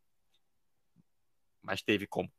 [1.61, 2.31] Mas teve como.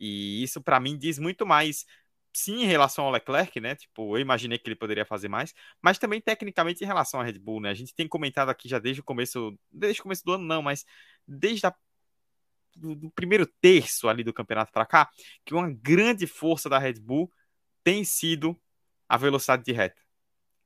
[0.00, 1.86] E isso para mim diz muito mais
[2.32, 3.74] sim em relação ao Leclerc, né?
[3.76, 7.38] Tipo, eu imaginei que ele poderia fazer mais, mas também tecnicamente em relação à Red
[7.38, 7.70] Bull, né?
[7.70, 10.62] A gente tem comentado aqui já desde o começo, desde o começo do ano não,
[10.62, 10.84] mas
[11.26, 11.74] desde a
[12.76, 15.10] do, do primeiro terço ali do campeonato para cá,
[15.44, 17.30] que uma grande força da Red Bull
[17.82, 18.58] tem sido
[19.08, 20.00] a velocidade de reta.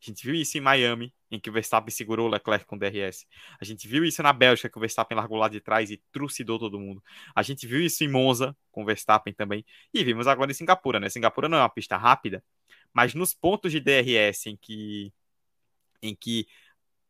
[0.03, 3.27] A gente viu isso em Miami, em que o Verstappen segurou o Leclerc com DRS.
[3.61, 6.59] A gente viu isso na Bélgica, que o Verstappen largou lá de trás e trucidou
[6.59, 7.03] todo mundo.
[7.35, 9.65] A gente viu isso em Monza, com o Verstappen também.
[9.93, 11.11] E vimos agora em Singapura, né?
[11.11, 12.43] Singapura não é uma pista rápida,
[12.95, 15.13] mas nos pontos de DRS em que,
[16.03, 16.47] em que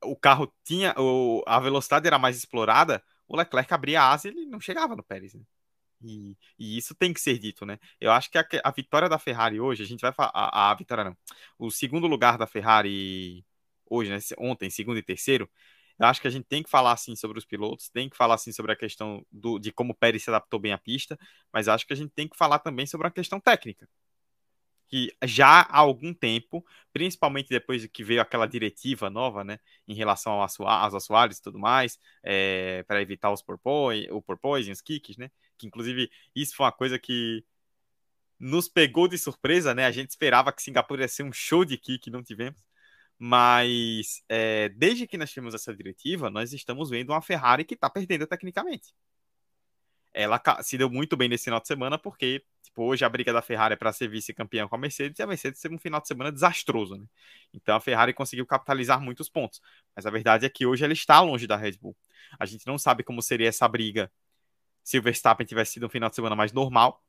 [0.03, 4.33] o carro tinha, o, a velocidade era mais explorada, o Leclerc abria a asa e
[4.33, 5.35] ele não chegava no Pérez.
[5.35, 5.43] Né?
[6.03, 7.79] E, e, isso tem que ser dito, né?
[8.01, 10.33] Eu acho que a, a vitória da Ferrari hoje, a gente vai falar.
[10.35, 11.17] A, a, vitória não.
[11.59, 13.45] O segundo lugar da Ferrari
[13.89, 14.19] hoje, né?
[14.39, 15.49] Ontem, segundo e terceiro.
[15.99, 18.35] Eu acho que a gente tem que falar assim sobre os pilotos, tem que falar
[18.35, 21.19] assim sobre a questão do, de como o Pérez se adaptou bem à pista,
[21.53, 23.87] mas acho que a gente tem que falar também sobre a questão técnica
[24.91, 29.95] que já há algum tempo, principalmente depois de que veio aquela diretiva nova, né, em
[29.95, 33.41] relação ao aos assoalhos e tudo mais, é, para evitar os
[34.11, 37.45] o porpoising, os kicks, né, que inclusive isso foi uma coisa que
[38.39, 41.77] nos pegou de surpresa, né, a gente esperava que Singapura ia ser um show de
[41.79, 42.61] kick, não tivemos,
[43.19, 47.91] mas é, desde que nós tivemos essa diretiva, nós estamos vendo uma Ferrari que está
[47.91, 48.93] perdendo tecnicamente
[50.13, 53.43] ela se deu muito bem nesse final de semana, porque tipo, hoje a briga da
[53.43, 56.09] Ferrari é para ser vice-campeã com a Mercedes e a Mercedes teve um final de
[56.09, 56.97] semana desastroso.
[56.97, 57.07] Né?
[57.53, 59.61] Então a Ferrari conseguiu capitalizar muitos pontos.
[59.95, 61.97] Mas a verdade é que hoje ela está longe da Red Bull.
[62.39, 64.11] A gente não sabe como seria essa briga
[64.83, 67.03] se o Verstappen tivesse sido um final de semana mais normal.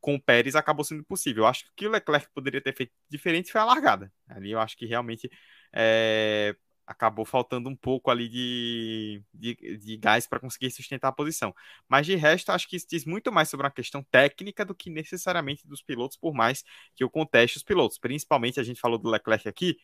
[0.00, 1.44] Com o Pérez acabou sendo possível.
[1.44, 4.12] Eu acho que o Leclerc poderia ter feito diferente foi a largada.
[4.28, 5.30] Ali eu acho que realmente
[5.72, 11.54] é, acabou faltando um pouco ali de, de, de gás para conseguir sustentar a posição.
[11.88, 14.90] Mas de resto, acho que isso diz muito mais sobre uma questão técnica do que
[14.90, 16.64] necessariamente dos pilotos, por mais
[16.94, 17.98] que eu conteste os pilotos.
[17.98, 19.78] Principalmente a gente falou do Leclerc aqui,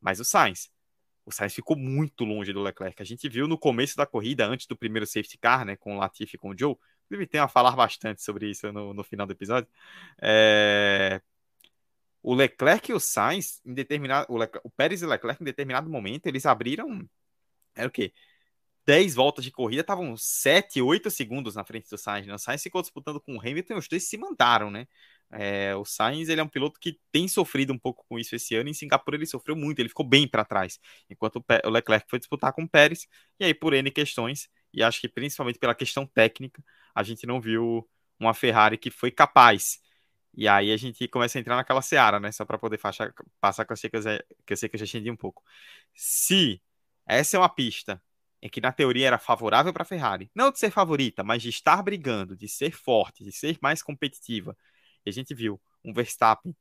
[0.00, 0.70] mas o Sainz.
[1.26, 3.00] O Sainz ficou muito longe do Leclerc.
[3.00, 5.98] A gente viu no começo da corrida, antes do primeiro safety car, né, com o
[5.98, 6.76] Latifi e com o Joe.
[7.06, 9.68] Inclusive, tem a falar bastante sobre isso no, no final do episódio.
[10.20, 11.20] É,
[12.24, 15.90] o Leclerc e o Sainz, em determinado, o, o Pérez e o Leclerc, em determinado
[15.90, 17.06] momento, eles abriram,
[17.76, 18.14] era o quê?
[18.86, 22.26] 10 voltas de corrida, estavam 7, 8 segundos na frente do Sainz.
[22.26, 22.34] Né?
[22.34, 24.86] O Sainz ficou disputando com o Hamilton e os dois se mandaram, né?
[25.30, 28.54] É, o Sainz ele é um piloto que tem sofrido um pouco com isso esse
[28.54, 28.70] ano.
[28.70, 30.78] Em Singapura ele sofreu muito, ele ficou bem para trás.
[31.10, 33.06] Enquanto o Leclerc foi disputar com o Pérez,
[33.38, 36.62] e aí por N questões, e acho que principalmente pela questão técnica,
[36.94, 39.80] a gente não viu uma Ferrari que foi capaz
[40.36, 42.32] e aí a gente começa a entrar naquela seara, né?
[42.32, 44.02] Só para poder fachar, passar que eu, sei que, eu,
[44.46, 45.42] que eu sei que eu já entendi um pouco.
[45.94, 46.60] Se
[47.06, 48.02] essa é uma pista
[48.42, 51.48] em que na teoria era favorável para a Ferrari, não de ser favorita, mas de
[51.48, 54.56] estar brigando, de ser forte, de ser mais competitiva.
[55.06, 56.54] E a gente viu um Verstappen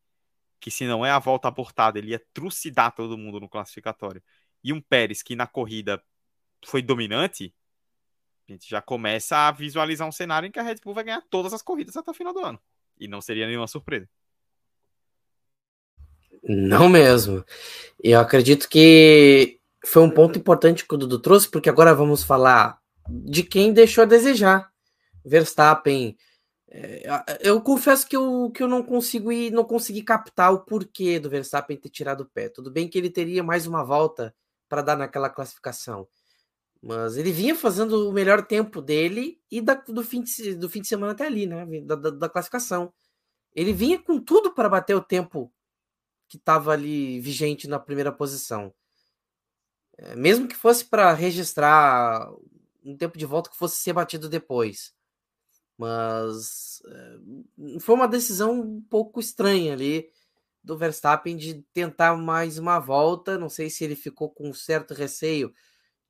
[0.59, 4.23] que se não é a volta abortada, ele ia trucidar todo mundo no classificatório.
[4.63, 6.01] E um Pérez que na corrida
[6.65, 7.53] foi dominante,
[8.47, 11.21] a gente já começa a visualizar um cenário em que a Red Bull vai ganhar
[11.29, 12.61] todas as corridas até o final do ano.
[12.99, 14.07] E não seria nenhuma surpresa.
[16.43, 17.43] Não mesmo.
[18.03, 22.79] Eu acredito que foi um ponto importante que o Dudu trouxe, porque agora vamos falar
[23.07, 24.71] de quem deixou a desejar.
[25.25, 26.17] Verstappen.
[26.69, 31.19] É, eu confesso que eu, que eu não consigo ir, não consegui captar o porquê
[31.19, 32.49] do Verstappen ter tirado o pé.
[32.49, 34.35] Tudo bem que ele teria mais uma volta
[34.67, 36.07] para dar naquela classificação.
[36.85, 40.81] Mas ele vinha fazendo o melhor tempo dele e da, do, fim de, do fim
[40.81, 41.65] de semana até ali, né?
[41.81, 42.93] Da, da, da classificação.
[43.55, 45.49] Ele vinha com tudo para bater o tempo
[46.27, 48.73] que estava ali vigente na primeira posição.
[49.97, 52.29] É, mesmo que fosse para registrar
[52.83, 54.93] um tempo de volta que fosse ser batido depois.
[55.77, 60.09] Mas é, foi uma decisão um pouco estranha ali
[60.61, 63.37] do Verstappen de tentar mais uma volta.
[63.37, 65.53] Não sei se ele ficou com um certo receio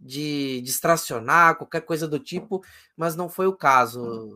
[0.04, 2.64] de distracionar, qualquer coisa do tipo,
[2.96, 4.36] mas não foi o caso.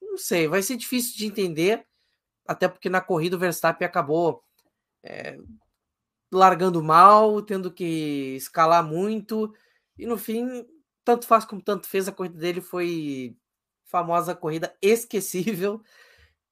[0.00, 1.84] Não sei, vai ser difícil de entender,
[2.46, 4.44] até porque na corrida o Verstappen acabou
[5.02, 5.38] é,
[6.30, 9.52] largando mal, tendo que escalar muito,
[9.98, 10.66] e no fim,
[11.04, 13.36] tanto faz como tanto fez, a corrida dele foi
[13.86, 15.82] famosa corrida esquecível.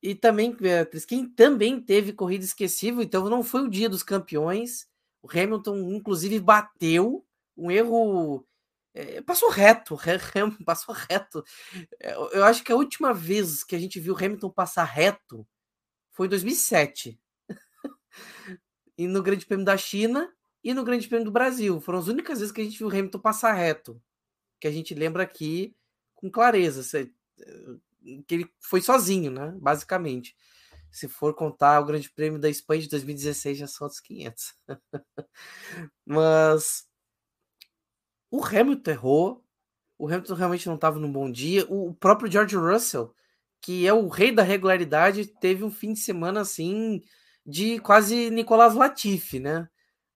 [0.03, 4.89] E também, Beatriz, quem também teve corrida esquecível, então não foi o dia dos campeões.
[5.23, 7.25] O Hamilton, inclusive, bateu
[7.61, 8.47] um erro.
[8.93, 9.97] É, passou reto,
[10.65, 11.45] passou reto.
[12.01, 15.47] Eh, eu acho que a última vez que a gente viu Hamilton passar reto
[16.11, 17.21] foi em 2007.
[18.99, 20.33] e no Grande Prêmio da China
[20.65, 21.81] e no Grande Prêmio do Brasil.
[21.81, 24.03] Foram as únicas vezes que a gente viu Hamilton passar reto.
[24.59, 25.77] Que a gente lembra aqui
[26.15, 26.83] com clareza.
[28.27, 29.55] Que ele foi sozinho, né?
[29.61, 30.35] Basicamente.
[30.91, 34.55] Se for contar o Grande Prêmio da Espanha de 2016, já são outros 500.
[36.05, 36.90] Mas
[38.31, 39.45] o Hamilton errou.
[39.99, 41.67] O Hamilton realmente não estava num bom dia.
[41.69, 43.15] O próprio George Russell,
[43.61, 47.03] que é o rei da regularidade, teve um fim de semana assim
[47.45, 49.69] de quase Nicolas Latifi, né?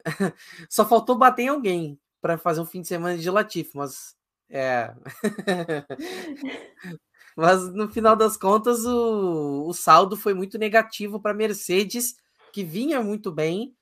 [0.70, 4.14] Só faltou bater em alguém para fazer um fim de semana de Latifi, mas
[4.48, 4.94] é.
[7.36, 12.14] mas no final das contas, o, o saldo foi muito negativo para Mercedes,
[12.52, 13.74] que vinha muito bem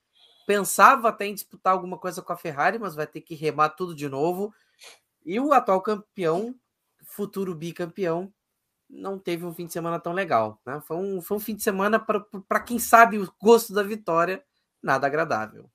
[0.47, 3.95] pensava até em disputar alguma coisa com a Ferrari, mas vai ter que remar tudo
[3.95, 4.53] de novo.
[5.25, 6.55] E o atual campeão,
[7.05, 8.33] futuro bicampeão,
[8.89, 10.61] não teve um fim de semana tão legal.
[10.67, 10.81] Né?
[10.87, 14.43] Foi, um, foi um fim de semana para quem sabe o gosto da vitória,
[14.83, 15.71] nada agradável.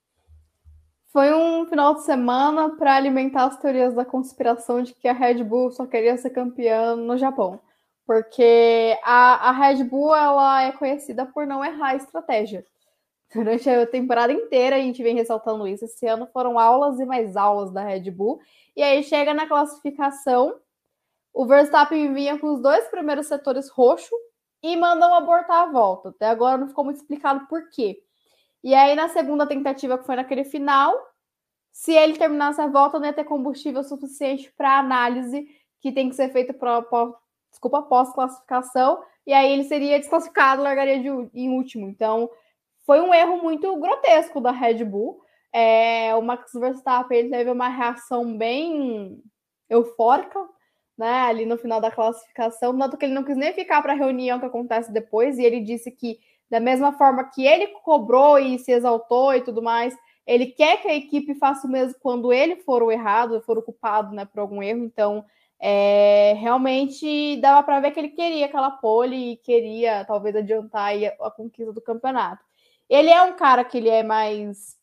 [1.07, 5.43] Foi um final de semana para alimentar as teorias da conspiração de que a Red
[5.43, 7.59] Bull só queria ser campeã no Japão.
[8.05, 12.63] Porque a, a Red Bull ela é conhecida por não errar a estratégia.
[13.33, 15.85] Durante a temporada inteira a gente vem ressaltando isso.
[15.85, 18.39] Esse ano foram aulas e mais aulas da Red Bull.
[18.75, 20.59] E aí chega na classificação,
[21.33, 24.15] o Verstappen vinha com os dois primeiros setores roxo
[24.63, 26.09] e mandam abortar a volta.
[26.09, 28.01] Até agora não ficou muito explicado por quê.
[28.63, 30.95] E aí na segunda tentativa, que foi naquele final,
[31.71, 35.47] se ele terminasse a volta, não ia ter combustível suficiente para análise
[35.79, 36.83] que tem que ser feita para
[37.49, 41.87] desculpa, pós-classificação, e aí ele seria desclassificado, largaria de, em último.
[41.87, 42.29] Então,
[42.87, 45.19] foi um erro muito grotesco da Red Bull.
[45.51, 49.21] É, o Max Verstappen teve uma reação bem
[49.69, 50.39] eufórica,
[50.97, 53.95] né, ali no final da classificação, tanto que ele não quis nem ficar para a
[53.95, 56.17] reunião que acontece depois, e ele disse que,
[56.49, 59.95] da mesma forma que ele cobrou e se exaltou e tudo mais,
[60.25, 63.61] ele quer que a equipe faça o mesmo quando ele for o errado, for o
[63.61, 65.25] culpado né, por algum erro, então
[65.59, 71.27] é, realmente dava para ver que ele queria aquela pole e queria talvez adiantar a,
[71.27, 72.46] a conquista do campeonato.
[72.89, 74.77] Ele é um cara que ele é mais.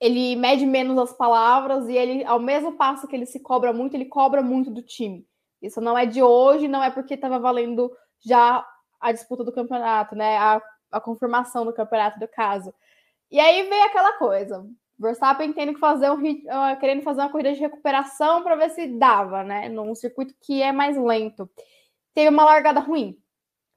[0.00, 3.94] Ele mede menos as palavras e ele, ao mesmo passo que ele se cobra muito,
[3.94, 5.26] ele cobra muito do time.
[5.60, 7.90] Isso não é de hoje, não é porque estava valendo
[8.24, 8.64] já
[9.00, 10.36] a disputa do campeonato, né?
[10.38, 12.72] A, a confirmação do campeonato do caso.
[13.30, 14.64] E aí vem aquela coisa.
[14.98, 16.20] Verstappen tendo que fazer um
[16.80, 19.68] querendo fazer uma corrida de recuperação para ver se dava, né?
[19.68, 21.48] Num circuito que é mais lento.
[22.14, 23.16] Teve uma largada ruim.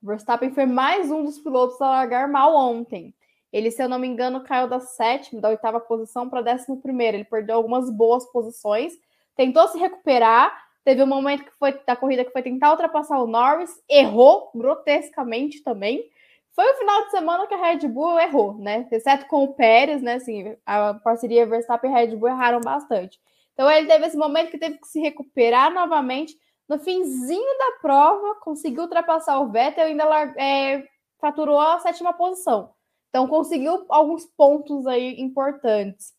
[0.02, 3.14] Verstappen foi mais um dos pilotos a largar mal ontem.
[3.54, 7.18] Ele, se eu não me engano, caiu da sétima, da oitava posição para décimo primeiro.
[7.18, 8.94] Ele perdeu algumas boas posições,
[9.36, 10.70] tentou se recuperar.
[10.84, 15.62] Teve um momento que foi da corrida que foi tentar ultrapassar o Norris, errou grotescamente
[15.62, 16.10] também.
[16.54, 18.88] Foi o final de semana que a Red Bull errou, né?
[18.92, 20.16] Exceto com o Pérez, né?
[20.16, 23.20] Assim, a parceria Verstappen e Red Bull erraram bastante.
[23.54, 26.36] Então ele teve esse momento que teve que se recuperar novamente
[26.72, 30.06] no finzinho da prova, conseguiu ultrapassar o Vettel e ainda
[30.42, 30.88] é,
[31.20, 32.74] faturou a sétima posição.
[33.10, 36.14] Então, conseguiu alguns pontos aí importantes.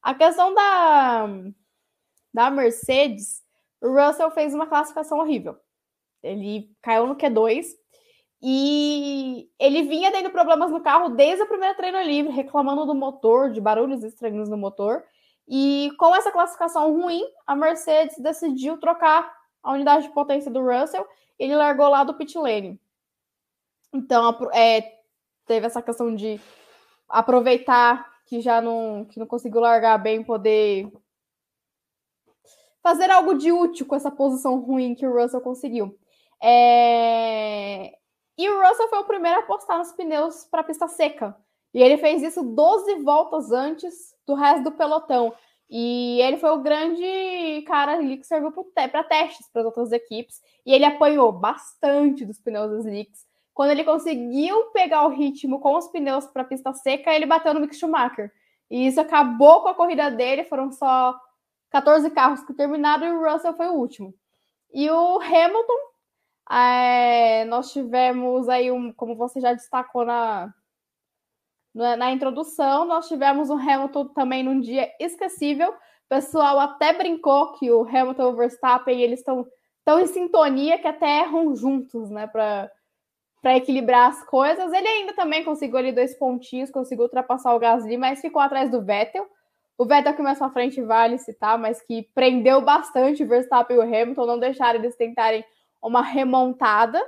[0.00, 1.26] A questão da,
[2.32, 3.42] da Mercedes,
[3.82, 5.56] o Russell fez uma classificação horrível.
[6.22, 7.66] Ele caiu no Q2
[8.40, 13.50] e ele vinha tendo problemas no carro desde a primeira treino livre, reclamando do motor,
[13.50, 15.02] de barulhos estranhos no motor.
[15.48, 19.34] E com essa classificação ruim, a Mercedes decidiu trocar
[19.66, 22.80] a unidade de potência do Russell, ele largou lá do pit lane.
[23.92, 25.00] Então, é,
[25.44, 26.40] teve essa questão de
[27.08, 30.90] aproveitar que já não, que não conseguiu largar bem, poder
[32.80, 35.98] fazer algo de útil com essa posição ruim que o Russell conseguiu.
[36.40, 37.92] É...
[38.38, 41.36] E o Russell foi o primeiro a apostar nos pneus para pista seca.
[41.74, 45.34] E ele fez isso 12 voltas antes do resto do pelotão.
[45.68, 50.40] E ele foi o grande cara ali que serviu para testes para as outras equipes.
[50.64, 53.26] E ele apanhou bastante dos pneus slicks.
[53.52, 57.60] Quando ele conseguiu pegar o ritmo com os pneus para pista seca, ele bateu no
[57.60, 58.30] Mick Schumacher.
[58.70, 60.44] E isso acabou com a corrida dele.
[60.44, 61.18] Foram só
[61.70, 64.14] 14 carros que terminaram e o Russell foi o último.
[64.72, 65.78] E o Hamilton,
[66.50, 70.52] é, nós tivemos aí, um, como você já destacou na,
[71.76, 75.68] na introdução, nós tivemos o Hamilton também num dia esquecível.
[75.70, 79.46] O pessoal até brincou que o Hamilton e o Verstappen eles estão
[79.84, 82.26] tão em sintonia que até erram juntos, né?
[82.26, 82.70] Para
[83.56, 84.72] equilibrar as coisas.
[84.72, 88.82] Ele ainda também conseguiu ali dois pontinhos, conseguiu ultrapassar o Gasly, mas ficou atrás do
[88.82, 89.28] Vettel.
[89.76, 93.80] O Vettel que mais à frente vale citar, mas que prendeu bastante o Verstappen e
[93.80, 95.44] o Hamilton, não deixaram eles tentarem
[95.82, 97.02] uma remontada.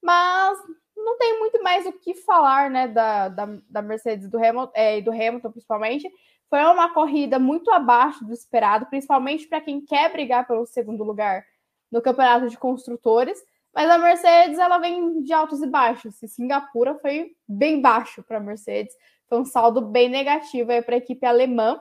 [0.00, 0.58] Mas
[1.04, 5.00] não tem muito mais o que falar, né, da, da, da Mercedes do Hamilton, é,
[5.00, 6.10] do Hamilton, principalmente.
[6.48, 11.44] Foi uma corrida muito abaixo do esperado, principalmente para quem quer brigar pelo segundo lugar
[11.90, 13.42] no campeonato de construtores.
[13.74, 16.22] Mas a Mercedes ela vem de altos e baixos.
[16.22, 18.94] E Singapura foi bem baixo para a Mercedes.
[19.28, 21.80] Foi um saldo bem negativo para a equipe alemã.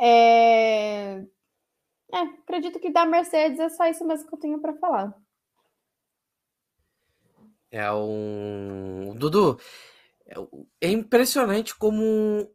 [0.00, 1.22] É...
[2.12, 5.14] é, acredito que da Mercedes é só isso mesmo que eu tenho para falar.
[7.72, 9.14] É um.
[9.16, 9.58] Dudu,
[10.26, 10.34] é,
[10.88, 12.54] é impressionante como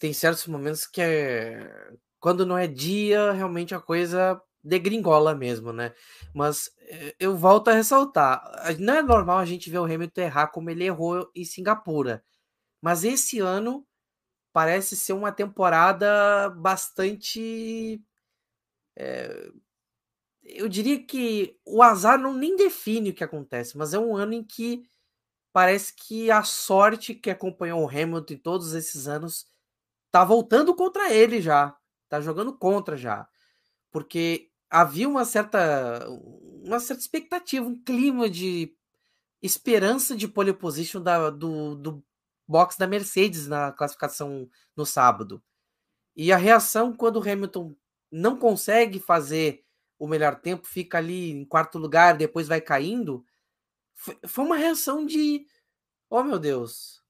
[0.00, 1.92] tem certos momentos que é.
[2.18, 5.92] Quando não é dia, realmente a coisa degringola mesmo, né?
[6.34, 8.42] Mas é, eu volto a ressaltar:
[8.78, 12.24] não é normal a gente ver o Hamilton errar como ele errou em Singapura.
[12.82, 13.86] Mas esse ano
[14.52, 18.02] parece ser uma temporada bastante.
[18.96, 19.50] É,
[20.44, 24.34] eu diria que o azar não nem define o que acontece, mas é um ano
[24.34, 24.84] em que
[25.52, 29.46] parece que a sorte que acompanhou o Hamilton todos esses anos
[30.10, 31.76] tá voltando contra ele já,
[32.08, 33.28] tá jogando contra já,
[33.90, 36.06] porque havia uma certa
[36.64, 38.74] uma certa expectativa, um clima de
[39.42, 42.04] esperança de pole position da, do, do
[42.48, 45.42] box da Mercedes na classificação no sábado.
[46.16, 47.76] E a reação quando o Hamilton
[48.10, 49.64] não consegue fazer
[50.04, 53.24] o melhor tempo, fica ali em quarto lugar, depois vai caindo,
[54.26, 55.46] foi uma reação de,
[56.10, 57.02] oh meu Deus,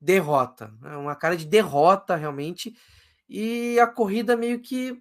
[0.00, 2.76] derrota, né, uma cara de derrota realmente,
[3.28, 5.00] e a corrida meio que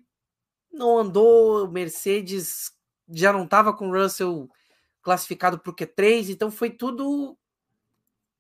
[0.71, 2.71] não andou, Mercedes
[3.09, 4.49] já não estava com Russell
[5.01, 7.37] classificado para o Q3, então foi tudo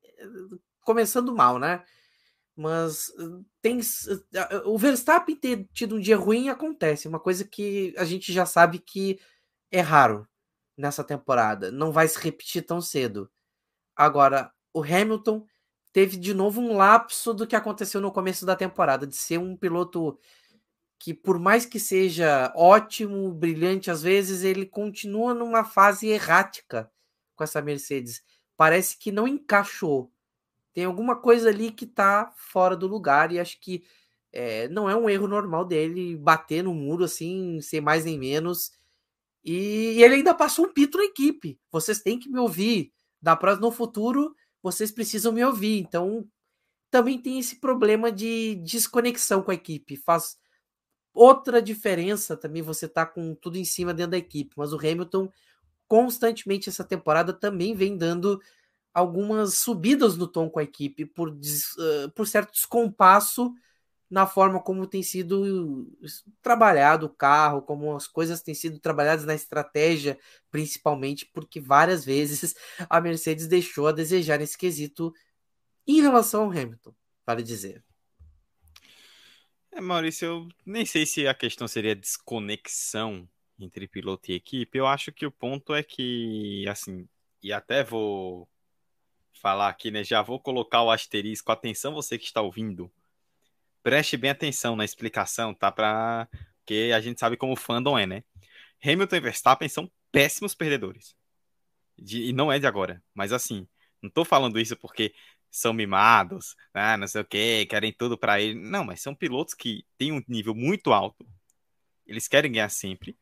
[0.03, 0.27] eh,
[0.81, 1.83] começando mal, né?
[2.59, 3.09] Mas
[3.61, 3.79] tem
[4.65, 8.79] o Verstappen ter tido um dia ruim acontece, uma coisa que a gente já sabe
[8.79, 9.17] que
[9.71, 10.27] é raro
[10.75, 13.31] nessa temporada, não vai se repetir tão cedo.
[13.95, 15.45] Agora, o Hamilton
[15.93, 19.55] teve de novo um lapso do que aconteceu no começo da temporada, de ser um
[19.55, 20.19] piloto
[20.99, 26.91] que por mais que seja ótimo, brilhante às vezes, ele continua numa fase errática
[27.37, 28.21] com essa Mercedes.
[28.57, 30.11] Parece que não encaixou
[30.73, 33.83] tem alguma coisa ali que tá fora do lugar e acho que
[34.31, 38.71] é, não é um erro normal dele bater no muro assim, sem mais nem menos.
[39.43, 41.59] E, e ele ainda passou um pito na equipe.
[41.71, 42.93] Vocês têm que me ouvir.
[43.21, 45.79] Da próxima no futuro, vocês precisam me ouvir.
[45.79, 46.25] Então,
[46.89, 49.97] também tem esse problema de desconexão com a equipe.
[49.97, 50.37] Faz
[51.13, 54.53] outra diferença também você tá com tudo em cima dentro da equipe.
[54.55, 55.29] Mas o Hamilton
[55.87, 58.39] constantemente essa temporada também vem dando
[58.93, 63.53] algumas subidas no tom com a equipe por, uh, por certo descompasso
[64.09, 65.87] na forma como tem sido
[66.41, 70.17] trabalhado o carro, como as coisas têm sido trabalhadas na estratégia,
[70.49, 72.55] principalmente porque várias vezes
[72.89, 75.13] a Mercedes deixou a desejar nesse quesito
[75.85, 77.83] em relação ao Hamilton, para dizer.
[79.71, 83.29] É, Maurício, eu nem sei se a questão seria desconexão
[83.59, 84.77] entre piloto e equipe.
[84.77, 87.07] Eu acho que o ponto é que, assim,
[87.43, 88.49] e até vou
[89.33, 90.03] falar aqui, né?
[90.03, 91.51] Já vou colocar o asterisco.
[91.51, 92.91] Atenção, você que está ouvindo.
[93.81, 95.71] Preste bem atenção na explicação, tá?
[95.71, 96.27] Para
[96.65, 98.23] que a gente sabe como o fandom é, né?
[98.83, 101.15] Hamilton e Verstappen são péssimos perdedores.
[101.97, 103.01] De, e não é de agora.
[103.13, 103.67] Mas assim,
[104.01, 105.13] não tô falando isso porque
[105.51, 106.95] são mimados, né?
[106.95, 108.55] não sei o que, querem tudo para ele.
[108.55, 111.27] Não, mas são pilotos que têm um nível muito alto.
[112.05, 113.17] Eles querem ganhar sempre.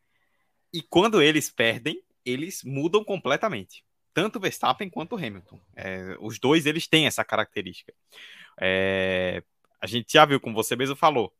[0.74, 3.87] E quando eles perdem, eles mudam completamente
[4.18, 5.62] tanto Verstappen quanto Hamilton.
[5.76, 7.94] É, os dois eles têm essa característica.
[8.60, 9.44] É,
[9.80, 11.32] a gente já viu, como você mesmo falou,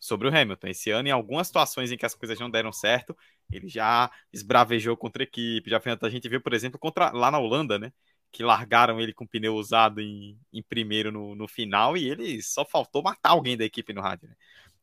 [0.00, 0.66] sobre o Hamilton.
[0.66, 3.16] Esse ano, em algumas situações em que as coisas não deram certo,
[3.52, 5.70] ele já esbravejou contra a equipe.
[5.70, 7.92] Já a gente viu, por exemplo, contra, lá na Holanda, né?
[8.32, 12.64] Que largaram ele com pneu usado em, em primeiro no, no final e ele só
[12.64, 14.28] faltou matar alguém da equipe no rádio.
[14.28, 14.34] Né?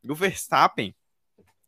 [0.05, 0.95] E o Verstappen,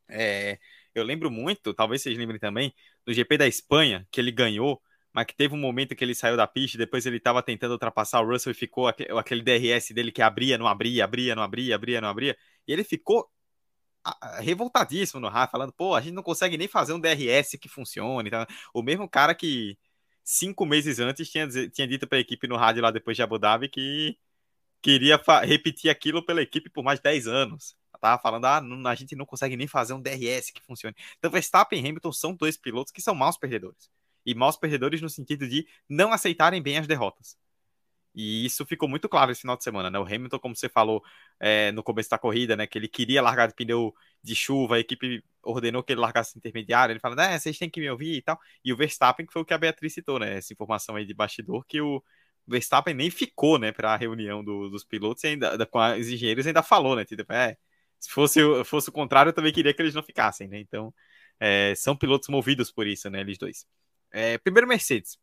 [0.08, 0.58] é,
[0.96, 2.74] eu lembro muito, talvez vocês lembrem também,
[3.06, 4.82] do GP da Espanha, que ele ganhou
[5.14, 8.22] mas que teve um momento que ele saiu da pista, depois ele estava tentando ultrapassar
[8.22, 12.02] o Russell e ficou aquele DRS dele que abria, não abria, abria, não abria, abria,
[12.02, 12.38] não abria,
[12.68, 13.30] e ele ficou
[14.40, 18.30] revoltadíssimo no rádio, falando, pô, a gente não consegue nem fazer um DRS que funcione.
[18.30, 18.48] Tá?
[18.74, 19.78] O mesmo cara que
[20.24, 23.40] cinco meses antes tinha, tinha dito para a equipe no rádio lá depois de Abu
[23.40, 24.18] Dhabi que
[24.82, 27.76] queria repetir aquilo pela equipe por mais de 10 anos.
[28.02, 30.96] Tava falando, ah, não, a gente não consegue nem fazer um DRS que funcione.
[31.18, 33.90] Então, Verstappen e Hamilton são dois pilotos que são maus perdedores
[34.26, 37.38] e maus perdedores no sentido de não aceitarem bem as derrotas.
[38.16, 39.98] E isso ficou muito claro esse final de semana, né?
[39.98, 41.04] O Hamilton, como você falou
[41.40, 42.68] é, no começo da corrida, né?
[42.68, 46.94] Que ele queria largar de pneu de chuva, a equipe ordenou que ele largasse intermediário.
[46.94, 47.40] Ele fala, né?
[47.40, 48.40] Vocês têm que me ouvir e tal.
[48.64, 50.38] E o Verstappen, que foi o que a Beatriz citou, né?
[50.38, 52.04] Essa informação aí de bastidor, que o
[52.48, 53.72] Verstappen nem ficou, né?
[53.72, 57.06] Para a reunião do, dos pilotos ainda com os engenheiros ainda falou, né?
[57.06, 57.58] Tipo, é,
[58.00, 60.60] se fosse, fosse o contrário, eu também queria que eles não ficassem, né?
[60.60, 60.94] Então,
[61.40, 63.22] é, são pilotos movidos por isso, né?
[63.22, 63.66] Eles dois.
[64.14, 65.18] É, primeiro, Mercedes.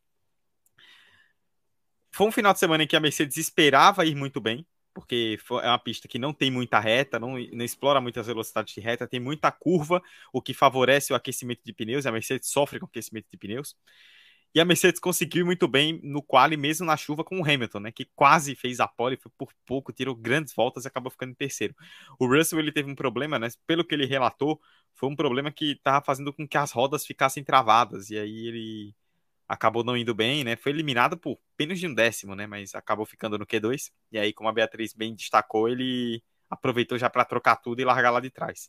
[2.13, 5.69] Foi um final de semana em que a Mercedes esperava ir muito bem, porque é
[5.69, 9.21] uma pista que não tem muita reta, não, não explora muitas velocidades de reta, tem
[9.21, 12.07] muita curva, o que favorece o aquecimento de pneus.
[12.07, 13.77] A Mercedes sofre com aquecimento de pneus.
[14.53, 17.93] E a Mercedes conseguiu muito bem no quali, mesmo na chuva, com o Hamilton, né?
[17.93, 21.35] Que quase fez a pole, foi por pouco, tirou grandes voltas e acabou ficando em
[21.35, 21.75] terceiro.
[22.19, 23.49] O Russell ele teve um problema, né?
[23.67, 24.61] Pelo que ele relatou,
[24.95, 28.11] foi um problema que estava fazendo com que as rodas ficassem travadas.
[28.11, 28.95] E aí ele
[29.49, 30.57] acabou não indo bem, né?
[30.57, 32.47] Foi eliminado por menos de um décimo, né?
[32.47, 33.93] Mas acabou ficando no Q2.
[34.11, 38.11] E aí, como a Beatriz bem destacou, ele aproveitou já para trocar tudo e largar
[38.11, 38.69] lá de trás.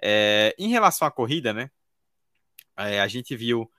[0.00, 1.70] É, em relação à corrida, né?
[2.76, 3.70] É, a gente viu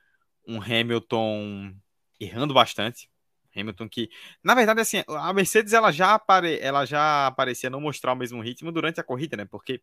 [0.48, 1.76] um Hamilton
[2.20, 3.10] errando bastante.
[3.56, 4.10] Hamilton que,
[4.44, 8.42] na verdade, assim, a Mercedes ela já, apare, ela já parecia não mostrar o mesmo
[8.42, 9.46] ritmo durante a corrida, né?
[9.46, 9.82] Porque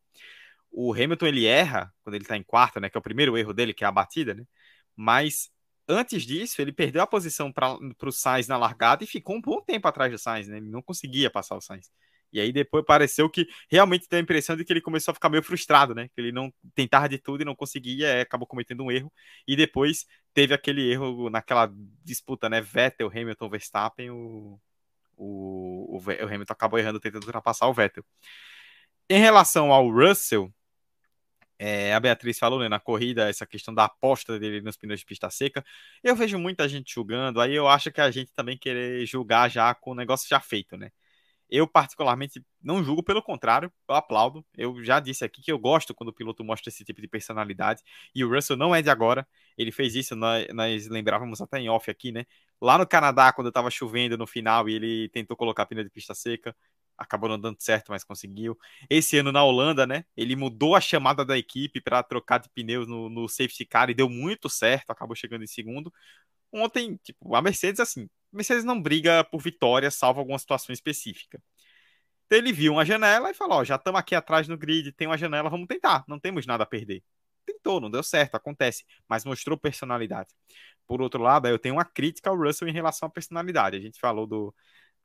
[0.70, 2.88] o Hamilton ele erra quando ele tá em quarto, né?
[2.88, 4.44] Que é o primeiro erro dele, que é a batida, né?
[4.96, 5.50] Mas
[5.88, 9.60] antes disso, ele perdeu a posição para o Sainz na largada e ficou um bom
[9.60, 10.58] tempo atrás do Sainz, né?
[10.58, 11.90] Ele não conseguia passar o Sainz.
[12.34, 15.28] E aí depois pareceu que realmente deu a impressão de que ele começou a ficar
[15.30, 16.08] meio frustrado, né?
[16.08, 19.12] Que ele não tentava de tudo e não conseguia, acabou cometendo um erro.
[19.46, 20.04] E depois
[20.34, 21.72] teve aquele erro naquela
[22.04, 22.60] disputa, né?
[22.60, 24.60] Vettel, Hamilton, Verstappen, o,
[25.16, 28.04] o, o Hamilton acabou errando tentando ultrapassar o Vettel.
[29.08, 30.52] Em relação ao Russell,
[31.58, 35.06] é, a Beatriz falou né, na corrida essa questão da aposta dele nos pneus de
[35.06, 35.64] pista seca.
[36.02, 39.74] Eu vejo muita gente julgando, aí eu acho que a gente também querer julgar já
[39.74, 40.90] com o negócio já feito, né?
[41.50, 44.44] Eu, particularmente, não julgo, pelo contrário, eu aplaudo.
[44.56, 47.82] Eu já disse aqui que eu gosto quando o piloto mostra esse tipo de personalidade.
[48.14, 49.26] E o Russell não é de agora.
[49.56, 52.24] Ele fez isso, nós, nós lembrávamos até em off aqui, né?
[52.60, 56.14] Lá no Canadá, quando estava chovendo no final e ele tentou colocar pneu de pista
[56.14, 56.56] seca,
[56.96, 58.58] acabou não dando certo, mas conseguiu.
[58.88, 60.04] Esse ano na Holanda, né?
[60.16, 63.94] Ele mudou a chamada da equipe para trocar de pneus no, no safety car e
[63.94, 65.92] deu muito certo, acabou chegando em segundo.
[66.56, 71.42] Ontem, tipo, a Mercedes, assim, Mercedes não briga por vitória, salvo alguma situação específica.
[72.26, 75.08] Então ele viu uma janela e falou: Ó, já estamos aqui atrás no grid, tem
[75.08, 77.02] uma janela, vamos tentar, não temos nada a perder.
[77.44, 80.30] Tentou, não deu certo, acontece, mas mostrou personalidade.
[80.86, 83.76] Por outro lado, eu tenho uma crítica ao Russell em relação à personalidade.
[83.76, 84.54] A gente falou do,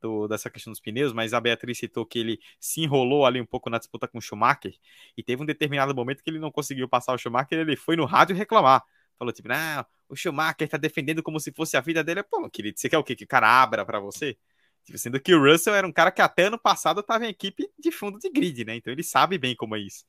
[0.00, 3.46] do, dessa questão dos pneus, mas a Beatriz citou que ele se enrolou ali um
[3.46, 4.74] pouco na disputa com o Schumacher
[5.16, 8.04] e teve um determinado momento que ele não conseguiu passar o Schumacher, ele foi no
[8.06, 8.82] rádio reclamar.
[9.20, 12.22] Falou tipo, não, o Schumacher tá defendendo como se fosse a vida dele.
[12.22, 13.14] Pô, querido, você quer o quê?
[13.14, 14.34] Que o cara abra para você?
[14.82, 17.70] Tipo, sendo que o Russell era um cara que até ano passado tava em equipe
[17.78, 18.76] de fundo de grid, né?
[18.76, 20.06] Então ele sabe bem como é isso.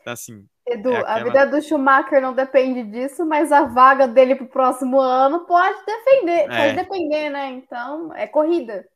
[0.00, 0.46] Então, assim.
[0.64, 1.12] Edu, é aquela...
[1.12, 5.84] a vida do Schumacher não depende disso, mas a vaga dele pro próximo ano pode
[5.84, 6.64] defender, é.
[6.64, 7.50] pode depender, né?
[7.50, 8.88] Então, é corrida.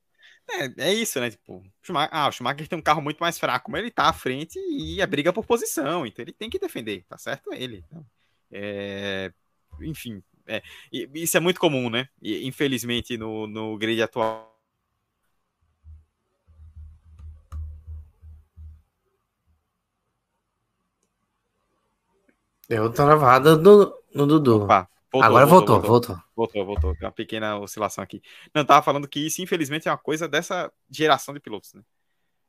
[0.48, 1.28] É, é isso, né?
[1.28, 4.12] Tipo, Schumacher, ah, o Schumacher tem um carro muito mais fraco, mas ele tá à
[4.12, 7.84] frente e é briga por posição, então ele tem que defender, tá certo ele.
[7.88, 8.06] Então,
[8.52, 9.32] é,
[9.80, 10.62] enfim, é,
[10.92, 12.08] isso é muito comum, né?
[12.22, 14.54] Infelizmente, no, no grid atual.
[22.68, 24.64] Deu travada no, no Dudu.
[24.64, 26.64] Opa, voltou, Agora voltou voltou, voltou, voltou.
[26.64, 28.20] Voltou, Tem uma pequena oscilação aqui.
[28.54, 31.82] Não, tava falando que isso, infelizmente, é uma coisa dessa geração de pilotos, né?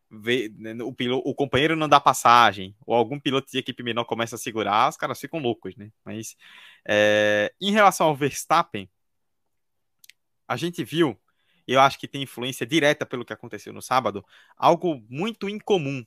[0.09, 4.35] Né, o, piloto, o companheiro não dá passagem, ou algum piloto de equipe menor começa
[4.35, 5.91] a segurar, os caras ficam loucos, né?
[6.05, 6.35] Mas
[6.85, 8.89] é, em relação ao Verstappen,
[10.47, 11.19] a gente viu,
[11.67, 16.05] eu acho que tem influência direta pelo que aconteceu no sábado, algo muito incomum,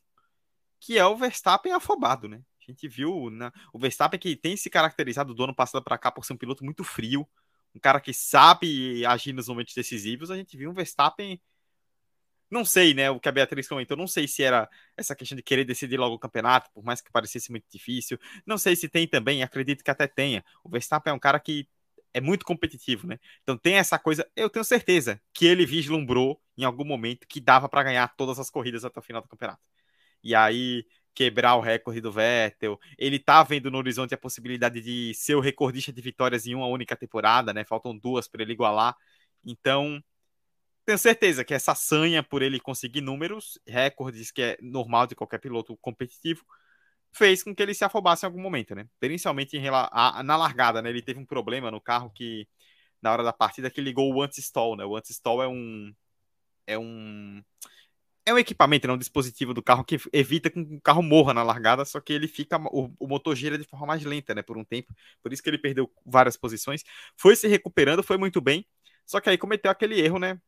[0.81, 2.43] que é o Verstappen afobado, né?
[2.61, 6.11] A gente viu né, o Verstappen que tem se caracterizado do ano passado para cá
[6.11, 7.29] por ser um piloto muito frio,
[7.75, 10.31] um cara que sabe agir nos momentos decisivos.
[10.31, 11.41] A gente viu um Verstappen
[12.51, 13.11] não sei, né?
[13.11, 16.15] O que a Beatriz comentou, não sei se era essa questão de querer decidir logo
[16.17, 18.19] o campeonato, por mais que parecesse muito difícil.
[18.47, 20.45] Não sei se tem também, acredito que até tenha.
[20.65, 21.69] O Verstappen é um cara que
[22.13, 23.19] é muito competitivo, né?
[23.43, 27.69] Então tem essa coisa, eu tenho certeza que ele vislumbrou em algum momento que dava
[27.69, 29.63] para ganhar todas as corridas até o final do campeonato.
[30.23, 30.85] E aí
[31.15, 35.41] quebrar o recorde do Vettel, ele tá vendo no horizonte a possibilidade de ser o
[35.41, 37.65] recordista de vitórias em uma única temporada, né?
[37.65, 38.97] Faltam duas para ele igualar.
[39.45, 40.03] Então,
[40.85, 45.39] tenho certeza que essa sanha por ele conseguir números, recordes, que é normal de qualquer
[45.39, 46.45] piloto competitivo,
[47.13, 48.87] fez com que ele se afobasse em algum momento, né?
[48.99, 50.91] Principalmente em, a, na largada, né?
[50.91, 52.49] Ele teve um problema no carro que,
[53.03, 54.85] na hora da partida, que ligou o anti-stall, né?
[54.85, 55.95] O anti-stall é um.
[56.67, 57.43] É um.
[58.27, 61.43] É um equipamento, é um dispositivo do carro que evita que o carro morra na
[61.43, 62.59] largada, só que ele fica.
[62.73, 64.43] O, o motor gira de forma mais lenta, né?
[64.43, 64.95] Por um tempo.
[65.23, 66.85] Por isso que ele perdeu várias posições.
[67.17, 68.67] Foi se recuperando, foi muito bem.
[69.07, 70.41] Só que aí cometeu aquele erro, né?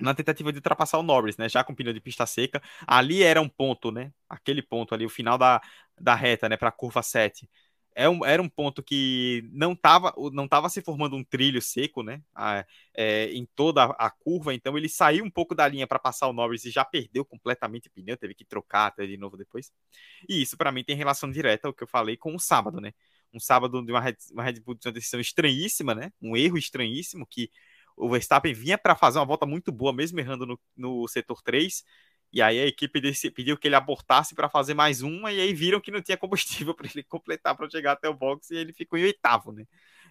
[0.00, 1.48] Na tentativa de ultrapassar o Norris, né?
[1.48, 2.62] Já com pneu de pista seca.
[2.86, 4.12] Ali era um ponto, né?
[4.28, 5.60] Aquele ponto ali, o final da,
[5.98, 6.56] da reta, né?
[6.56, 7.48] Para a curva 7.
[7.94, 12.02] É um, era um ponto que não estava não tava se formando um trilho seco,
[12.02, 12.22] né?
[12.32, 16.28] A, é, em toda a curva, então ele saiu um pouco da linha para passar
[16.28, 19.72] o Norris e já perdeu completamente o pneu, teve que trocar até de novo depois.
[20.28, 22.92] E isso para mim tem relação direta ao que eu falei com o sábado, né?
[23.34, 26.12] Um sábado de uma Red, uma Red Bull de uma decisão estranhíssima, né?
[26.22, 27.50] Um erro estranhíssimo que
[27.98, 31.84] o Verstappen vinha para fazer uma volta muito boa, mesmo errando no, no setor 3.
[32.32, 35.54] E aí a equipe desse, pediu que ele abortasse para fazer mais uma, e aí
[35.54, 38.72] viram que não tinha combustível para ele completar para chegar até o box, e ele
[38.72, 39.66] ficou em oitavo, né?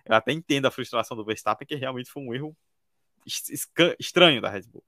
[0.08, 2.56] eu até entendo a frustração do Verstappen, que realmente foi um erro
[4.00, 4.84] estranho da Red Bull.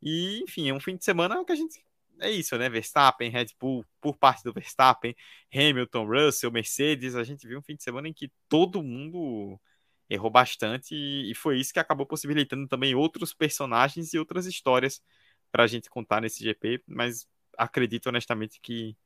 [0.00, 1.84] E, enfim, é um fim de semana que a gente.
[2.20, 2.68] É isso, né?
[2.68, 5.14] Verstappen, Red Bull, por parte do Verstappen,
[5.52, 7.14] Hamilton, Russell, Mercedes.
[7.14, 9.60] A gente viu um fim de semana em que todo mundo
[10.08, 15.02] errou bastante e foi isso que acabou possibilitando também outros personagens e outras histórias
[15.50, 16.82] para a gente contar nesse GP.
[16.86, 17.26] Mas
[17.56, 18.96] acredito honestamente que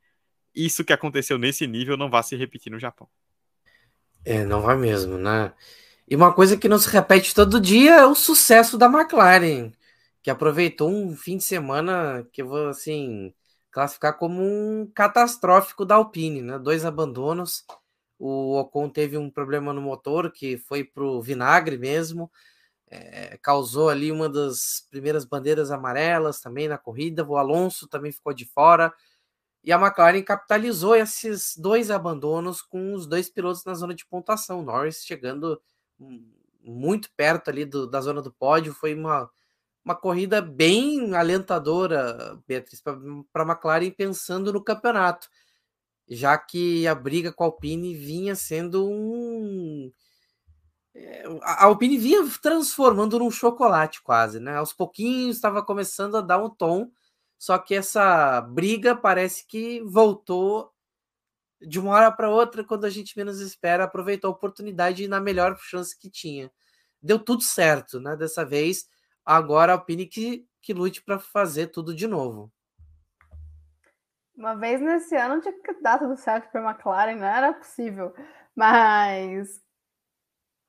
[0.54, 3.08] isso que aconteceu nesse nível não vai se repetir no Japão.
[4.24, 5.52] É, não vai mesmo, né?
[6.08, 9.72] E uma coisa que não se repete todo dia é o sucesso da McLaren,
[10.22, 13.32] que aproveitou um fim de semana que eu vou assim
[13.70, 16.58] classificar como um catastrófico da Alpine, né?
[16.58, 17.64] Dois abandonos.
[18.18, 22.30] O Ocon teve um problema no motor que foi pro vinagre mesmo.
[22.90, 27.24] É, causou ali uma das primeiras bandeiras amarelas também na corrida.
[27.24, 28.92] O Alonso também ficou de fora.
[29.62, 34.62] E a McLaren capitalizou esses dois abandonos com os dois pilotos na zona de pontuação.
[34.62, 35.60] Norris chegando
[36.62, 38.72] muito perto ali do, da zona do pódio.
[38.72, 39.30] Foi uma,
[39.84, 45.28] uma corrida bem alentadora, Beatriz, para a McLaren pensando no campeonato,
[46.08, 49.92] já que a briga com a Alpine vinha sendo um.
[50.94, 54.56] É, a Alpine vinha transformando num chocolate quase, né?
[54.56, 56.90] Aos pouquinhos estava começando a dar um tom
[57.38, 60.72] só que essa briga parece que voltou
[61.60, 65.56] de uma hora para outra, quando a gente menos espera, aproveitou a oportunidade na melhor
[65.58, 66.50] chance que tinha.
[67.00, 68.16] Deu tudo certo, né?
[68.16, 68.88] Dessa vez,
[69.24, 72.52] agora a Alpine que, que lute para fazer tudo de novo.
[74.38, 78.14] Uma vez nesse ano tinha que dar tudo certo para a McLaren, não era possível.
[78.54, 79.60] Mas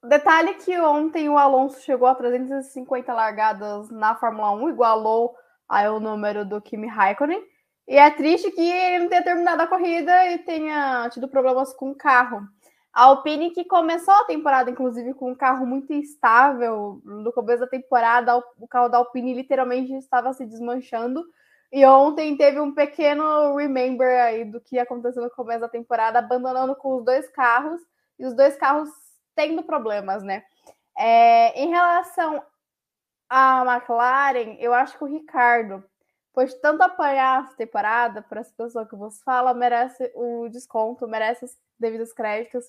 [0.03, 5.35] detalhe que ontem o Alonso chegou a 350 largadas na Fórmula 1, igualou
[5.69, 7.43] aí o número do Kimi Raikkonen.
[7.87, 11.91] E é triste que ele não tenha terminado a corrida e tenha tido problemas com
[11.91, 12.41] o carro.
[12.91, 17.67] A Alpine, que começou a temporada, inclusive, com um carro muito instável, no começo da
[17.67, 21.23] temporada, o carro da Alpine literalmente estava se desmanchando.
[21.71, 26.75] E ontem teve um pequeno remember aí do que aconteceu no começo da temporada, abandonando
[26.75, 27.79] com os dois carros
[28.17, 28.89] e os dois carros
[29.35, 30.43] tendo problemas, né?
[30.97, 32.43] É, em relação
[33.29, 35.83] a McLaren, eu acho que o Ricardo,
[36.33, 41.45] pois tanto apanhar essa temporada, para essa pessoa que você fala, merece o desconto, merece
[41.45, 42.65] os devidos créditos.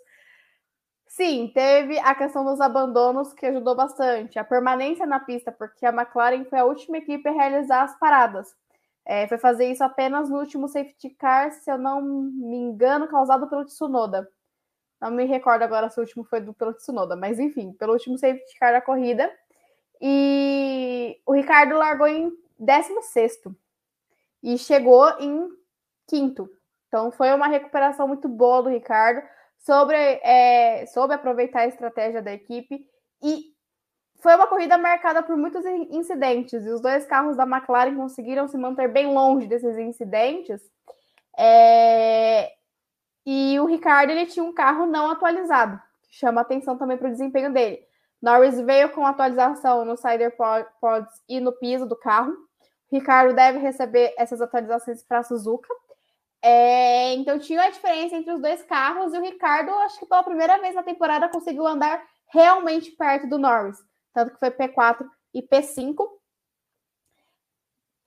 [1.07, 5.91] Sim, teve a questão dos abandonos que ajudou bastante, a permanência na pista, porque a
[5.91, 8.55] McLaren foi a última equipe a realizar as paradas.
[9.05, 13.49] É, foi fazer isso apenas no último safety car, se eu não me engano, causado
[13.49, 14.29] pelo Tsunoda.
[15.01, 18.19] Não me recordo agora se o último foi do, pelo Tsunoda, mas enfim, pelo último
[18.19, 19.33] safety car da corrida.
[20.01, 23.41] E o Ricardo largou em 16
[24.43, 25.49] e chegou em
[26.07, 26.49] quinto.
[26.89, 29.23] Então foi uma recuperação muito boa do Ricardo
[29.59, 32.87] sobre, é, sobre aproveitar a estratégia da equipe
[33.23, 33.50] e
[34.21, 38.57] foi uma corrida marcada por muitos incidentes e os dois carros da McLaren conseguiram se
[38.57, 40.61] manter bem longe desses incidentes.
[41.37, 42.53] É,
[43.25, 47.11] e o Ricardo ele tinha um carro não atualizado, que chama atenção também para o
[47.13, 47.81] desempenho dele.
[48.21, 50.37] Norris veio com atualização no Cider
[50.81, 52.35] Pods e no piso do carro.
[52.93, 55.69] Ricardo deve receber essas atualizações para a Suzuka.
[56.43, 60.23] É, então tinha a diferença entre os dois carros e o Ricardo, acho que pela
[60.23, 62.03] primeira vez na temporada, conseguiu andar
[62.33, 63.79] realmente perto do Norris.
[64.13, 65.97] Tanto que foi P4 e P5,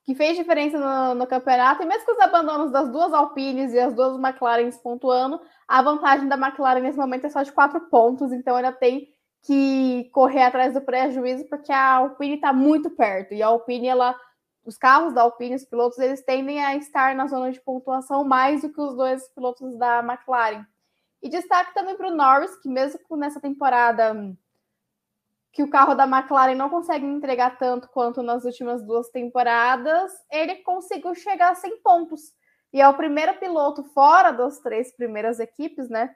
[0.04, 1.82] que fez diferença no, no, campeonato.
[1.82, 6.28] E mesmo com os abandonos das duas Alpines e as duas McLarens pontuando, a vantagem
[6.28, 9.08] da McLaren nesse momento é só de quatro pontos, então ainda tem
[9.44, 13.34] que correr atrás do prejuízo, porque a Alpine está muito perto.
[13.34, 14.16] E a Alpine, ela,
[14.66, 18.62] os carros da Alpine, os pilotos, eles tendem a estar na zona de pontuação mais
[18.62, 20.66] do que os dois pilotos da McLaren.
[21.22, 24.14] E destaque também para o Norris, que mesmo nessa temporada
[25.54, 30.56] que o carro da McLaren não consegue entregar tanto quanto nas últimas duas temporadas, ele
[30.56, 32.22] conseguiu chegar a 100 pontos.
[32.74, 36.14] E é o primeiro piloto fora das três primeiras equipes, né?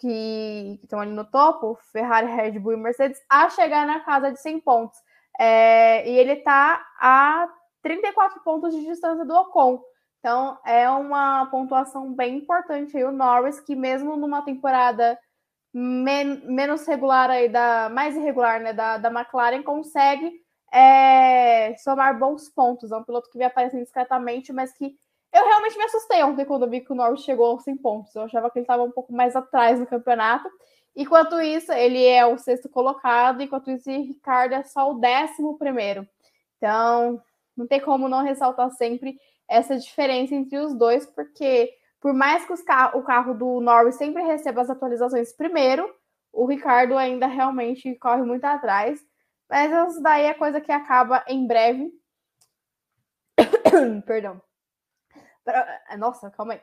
[0.00, 4.40] que estão ali no topo, Ferrari, Red Bull e Mercedes, a chegar na casa de
[4.40, 4.98] 100 pontos.
[5.38, 7.46] É, e ele está a
[7.82, 9.82] 34 pontos de distância do Ocon.
[10.18, 15.18] Então, é uma pontuação bem importante aí o Norris, que mesmo numa temporada
[15.72, 20.32] men menos regular aí, da, mais irregular, né, da, da McLaren, consegue
[20.72, 22.90] é, somar bons pontos.
[22.90, 24.94] É um piloto que vem aparecendo discretamente, mas que
[25.32, 28.14] eu realmente me assustei ontem quando vi que o Norris chegou aos 100 pontos.
[28.14, 30.48] Eu achava que ele estava um pouco mais atrás no campeonato.
[30.94, 36.06] Enquanto isso, ele é o sexto colocado, enquanto isso, Ricardo é só o décimo primeiro.
[36.56, 37.22] Então,
[37.56, 39.18] não tem como não ressaltar sempre
[39.48, 44.22] essa diferença entre os dois, porque por mais que car o carro do Norris sempre
[44.22, 45.94] receba as atualizações primeiro,
[46.32, 49.00] o Ricardo ainda realmente corre muito atrás.
[49.48, 51.90] Mas isso daí é coisa que acaba em breve.
[54.06, 54.40] Perdão.
[55.44, 55.80] Pra...
[55.98, 56.60] Nossa, calma aí.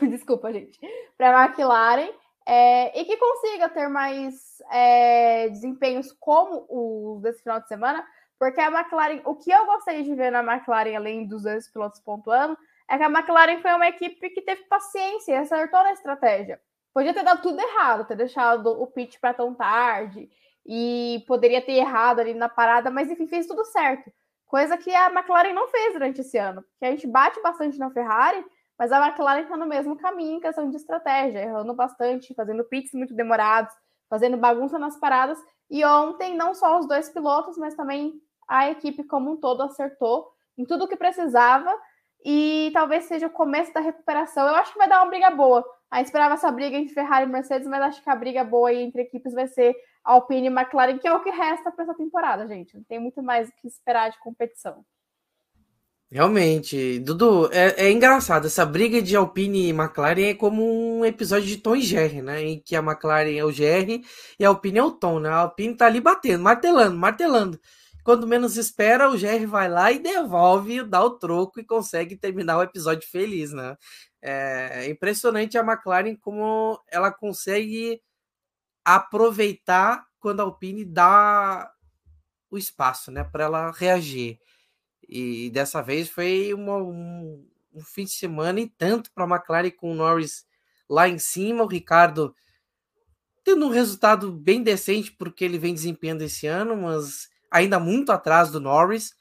[0.08, 0.78] Desculpa, gente.
[1.16, 2.10] Para a McLaren.
[2.46, 2.98] É...
[2.98, 5.48] e que consiga ter mais é...
[5.48, 8.06] desempenhos como o desse final de semana,
[8.38, 12.00] porque a McLaren, o que eu gostei de ver na McLaren, além dos dois pilotos
[12.00, 12.56] pontuando,
[12.88, 16.60] é que a McLaren foi uma equipe que teve paciência e acertou na estratégia.
[16.94, 20.28] Podia ter dado tudo errado, ter deixado o pitch para tão tarde
[20.66, 24.10] e poderia ter errado ali na parada, mas enfim, fez tudo certo.
[24.46, 27.90] Coisa que a McLaren não fez durante esse ano, que a gente bate bastante na
[27.90, 28.44] Ferrari,
[28.78, 32.92] mas a McLaren está no mesmo caminho em questão de estratégia, errando bastante, fazendo pits
[32.94, 33.74] muito demorados,
[34.08, 35.38] fazendo bagunça nas paradas.
[35.70, 38.14] E ontem, não só os dois pilotos, mas também
[38.48, 41.70] a equipe como um todo acertou em tudo o que precisava
[42.24, 44.46] e talvez seja o começo da recuperação.
[44.46, 45.64] Eu acho que vai dar uma briga boa.
[45.90, 49.02] A esperava essa briga entre Ferrari e Mercedes, mas acho que a briga boa entre
[49.02, 52.76] equipes vai ser Alpine e McLaren, que é o que resta para essa temporada, gente.
[52.76, 54.84] Não tem muito mais o que esperar de competição.
[56.10, 58.46] Realmente, Dudu, é, é, engraçado.
[58.46, 62.42] Essa briga de Alpine e McLaren é como um episódio de Tom e Jerry, né?
[62.42, 64.02] Em que a McLaren é o Jerry
[64.38, 65.28] e a Alpine é o Tom, né?
[65.28, 67.60] A Alpine tá ali batendo, martelando, martelando.
[68.08, 72.56] Quando menos espera, o Jerry vai lá e devolve, dá o troco e consegue terminar
[72.56, 73.76] o episódio feliz, né?
[74.22, 78.00] É impressionante a McLaren como ela consegue
[78.82, 81.70] aproveitar quando a Alpine dá
[82.50, 84.40] o espaço, né, para ela reagir.
[85.06, 89.70] E dessa vez foi uma, um, um, fim de semana e tanto para a McLaren
[89.70, 90.46] com o Norris
[90.88, 92.34] lá em cima, o Ricardo
[93.44, 98.50] tendo um resultado bem decente porque ele vem desempenhando esse ano, mas ainda muito atrás
[98.50, 99.14] do Norris.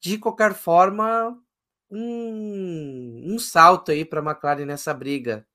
[0.00, 1.36] De qualquer forma,
[1.90, 5.46] um, um salto aí para a McLaren nessa briga.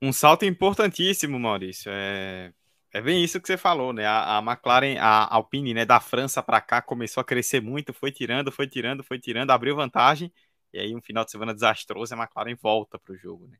[0.00, 1.90] Um salto importantíssimo, Maurício.
[1.92, 2.52] É,
[2.92, 4.06] é bem isso que você falou, né?
[4.06, 8.12] A, a McLaren, a Alpine, né, da França para cá começou a crescer muito, foi
[8.12, 10.32] tirando, foi tirando, foi tirando, abriu vantagem.
[10.72, 13.56] E aí, um final de semana desastroso, a McLaren volta para o jogo, né?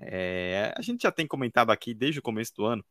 [0.00, 2.84] É, a gente já tem comentado aqui desde o começo do ano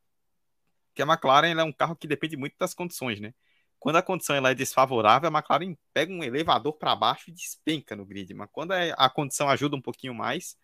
[0.94, 3.34] que a McLaren é um carro que depende muito das condições, né?
[3.78, 7.94] Quando a condição ela é desfavorável, a McLaren pega um elevador para baixo e despenca
[7.94, 8.32] no grid.
[8.34, 10.56] Mas quando é, a condição ajuda um pouquinho mais,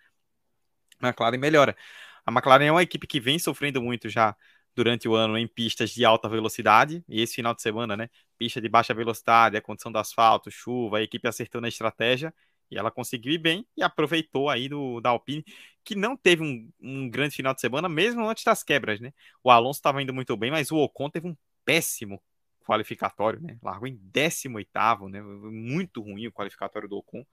[1.01, 1.77] a McLaren melhora.
[2.25, 4.37] A McLaren é uma equipe que vem sofrendo muito já
[4.75, 8.09] durante o ano em pistas de alta velocidade, e esse final de semana, né?
[8.39, 12.33] Pista de baixa velocidade, a condição do asfalto, chuva, a equipe acertando a estratégia,
[12.71, 15.45] e ela conseguiu ir bem e aproveitou aí do, da Alpine,
[15.85, 19.13] que não teve um, um grande final de semana, mesmo antes das quebras, né?
[19.43, 22.23] O Alonso estava indo muito bem, mas o Ocon teve um péssimo
[22.65, 23.59] qualificatório, né?
[23.63, 25.21] Largou em 18º, né?
[25.23, 27.25] Muito ruim o qualificatório do Ocon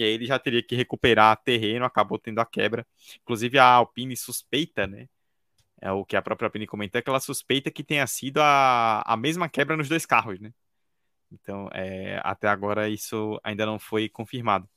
[0.00, 2.86] e aí ele já teria que recuperar terreno, acabou tendo a quebra.
[3.22, 5.08] Inclusive a Alpine suspeita, né?
[5.80, 9.02] É o que a própria Alpine comentou, é que ela suspeita que tenha sido a,
[9.02, 10.52] a mesma quebra nos dois carros, né?
[11.32, 14.68] Então, é, até agora isso ainda não foi confirmado.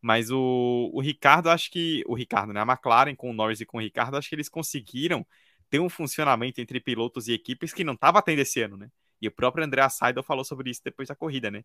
[0.00, 2.02] Mas o, o Ricardo, acho que.
[2.06, 2.60] O Ricardo, né?
[2.60, 5.26] A McLaren com o Norris e com o Ricardo, acho que eles conseguiram
[5.70, 8.88] ter um funcionamento entre pilotos e equipes que não estava tendo esse ano, né?
[9.20, 11.64] E o próprio André Seidel falou sobre isso depois da corrida, né?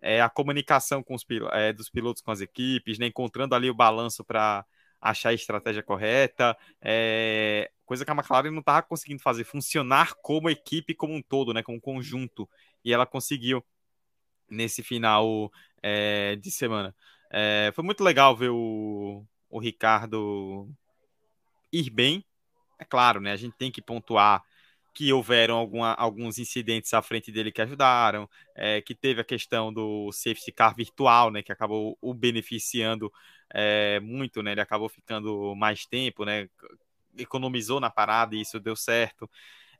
[0.00, 3.74] é, a comunicação com os, é, dos pilotos com as equipes, né, encontrando ali o
[3.74, 4.64] balanço para
[5.00, 10.50] achar a estratégia correta, é, coisa que a McLaren não estava conseguindo fazer, funcionar como
[10.50, 12.48] equipe como um todo, né, como conjunto,
[12.84, 13.64] e ela conseguiu
[14.48, 15.50] nesse final
[15.82, 16.94] é, de semana.
[17.30, 20.68] É, foi muito legal ver o, o Ricardo
[21.72, 22.24] ir bem,
[22.78, 24.42] é claro, né, a gente tem que pontuar
[24.92, 29.72] que houveram alguma, alguns incidentes à frente dele que ajudaram, é, que teve a questão
[29.72, 33.12] do safety car virtual, né, que acabou o beneficiando
[33.52, 36.48] é, muito, né, ele acabou ficando mais tempo, né,
[37.16, 39.30] economizou na parada e isso deu certo.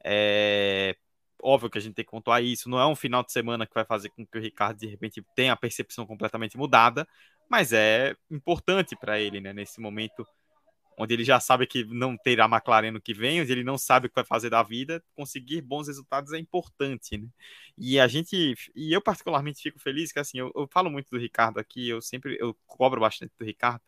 [0.05, 0.97] É,
[1.43, 3.75] óbvio que a gente tem que pontuar isso, não é um final de semana que
[3.75, 7.07] vai fazer com que o Ricardo de repente tenha a percepção completamente mudada,
[7.51, 10.25] mas é importante para ele, né, nesse momento
[10.97, 14.07] onde ele já sabe que não terá McLaren no que vem, onde ele não sabe
[14.07, 17.27] o que vai fazer da vida, conseguir bons resultados é importante, né?
[17.79, 21.19] E a gente, e eu particularmente fico feliz que assim, eu, eu falo muito do
[21.19, 23.81] Ricardo aqui, eu sempre eu cobro bastante do Ricardo,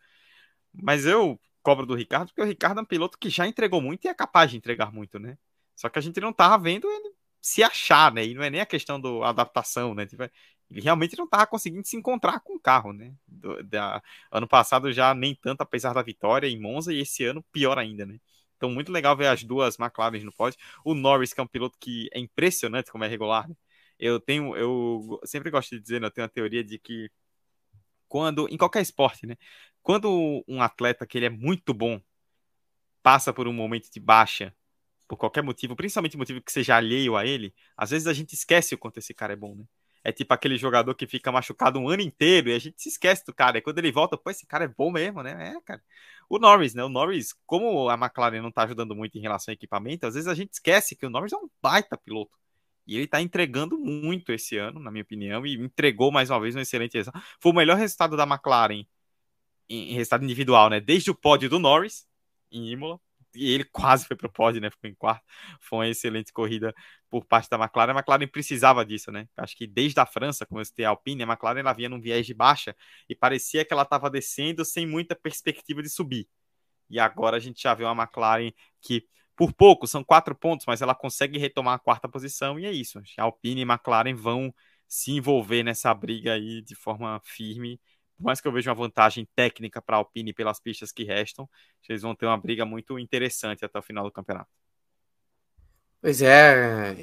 [0.73, 4.05] mas eu cobro do Ricardo porque o Ricardo é um piloto que já entregou muito
[4.07, 5.39] e é capaz de entregar muito, né?
[5.77, 8.25] Só que a gente não tava vendo ele se achar, né?
[8.25, 10.07] E não é nem a questão da adaptação, né?
[10.07, 10.23] Tipo,
[10.71, 13.15] ele realmente não estava conseguindo se encontrar com o carro, né?
[13.27, 17.45] Do, da, ano passado já nem tanto, apesar da vitória em Monza, e esse ano
[17.53, 18.19] pior ainda, né?
[18.57, 20.59] Então, muito legal ver as duas McLaren no pódio.
[20.85, 23.49] O Norris, que é um piloto que é impressionante como é regular.
[23.49, 23.57] Né?
[23.99, 26.07] Eu tenho, eu sempre gosto de dizer, né?
[26.07, 27.11] eu tenho a teoria de que
[28.09, 29.37] quando, em qualquer esporte, né?
[29.83, 32.01] Quando um atleta que ele é muito bom,
[33.03, 34.55] passa por um momento de baixa,
[35.13, 38.75] por qualquer motivo, principalmente motivo que seja alheio a ele, às vezes a gente esquece
[38.75, 39.65] o quanto esse cara é bom, né?
[40.03, 43.23] É tipo aquele jogador que fica machucado um ano inteiro e a gente se esquece
[43.27, 43.59] do cara.
[43.59, 45.55] E quando ele volta, pô, esse cara é bom mesmo, né?
[45.55, 45.83] É, cara.
[46.31, 46.83] O Norris, né?
[46.83, 50.27] O Norris, como a McLaren não tá ajudando muito em relação ao equipamento, às vezes
[50.27, 52.33] a gente esquece que o Norris é um baita piloto.
[52.87, 56.57] E ele tá entregando muito esse ano, na minha opinião, e entregou mais uma vez
[56.57, 57.23] um excelente resultado.
[57.39, 58.87] Foi o melhor resultado da McLaren
[59.69, 60.81] em resultado individual, né?
[60.81, 62.07] Desde o pódio do Norris
[62.51, 62.99] em Imola,
[63.35, 64.71] e ele quase foi pro pódio, né?
[64.71, 65.25] Ficou em quarto.
[65.61, 66.75] Foi uma excelente corrida
[67.11, 67.93] por parte da McLaren.
[67.93, 69.29] A McLaren precisava disso, né?
[69.37, 72.27] Acho que desde a França, como eu a Alpine, a McLaren ela vinha num viés
[72.27, 72.75] de baixa
[73.09, 76.29] e parecia que ela estava descendo sem muita perspectiva de subir.
[76.91, 79.07] E agora a gente já vê uma McLaren que,
[79.37, 82.99] por pouco, são quatro pontos, mas ela consegue retomar a quarta posição e é isso.
[83.19, 84.55] A Alpine e a McLaren vão
[84.87, 87.81] se envolver nessa briga aí de forma firme
[88.17, 91.49] por mais que eu veja uma vantagem técnica para a Alpine pelas pistas que restam,
[91.89, 94.51] eles vão ter uma briga muito interessante até o final do campeonato.
[96.01, 96.97] Pois é,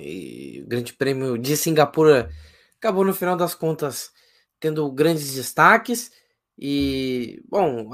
[0.62, 2.30] o Grande Prêmio de Singapura
[2.78, 4.12] acabou no final das contas
[4.60, 6.12] tendo grandes destaques.
[6.58, 7.90] E, bom,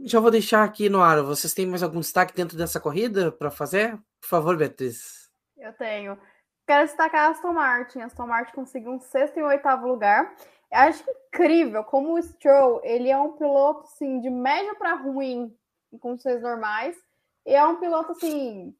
[0.00, 1.22] já vou deixar aqui no ar.
[1.22, 3.96] Vocês têm mais algum destaque dentro dessa corrida para fazer?
[4.20, 5.30] Por favor, Beatriz.
[5.56, 6.18] Eu tenho.
[6.66, 8.00] Quero destacar a Aston Martin.
[8.00, 10.34] A Aston Martin conseguiu um sexto e um oitavo lugar.
[10.72, 15.56] Acho incrível como o Stroll, ele é um piloto, assim, de médio para ruim
[15.92, 16.96] em condições normais,
[17.44, 18.74] e é um piloto, assim,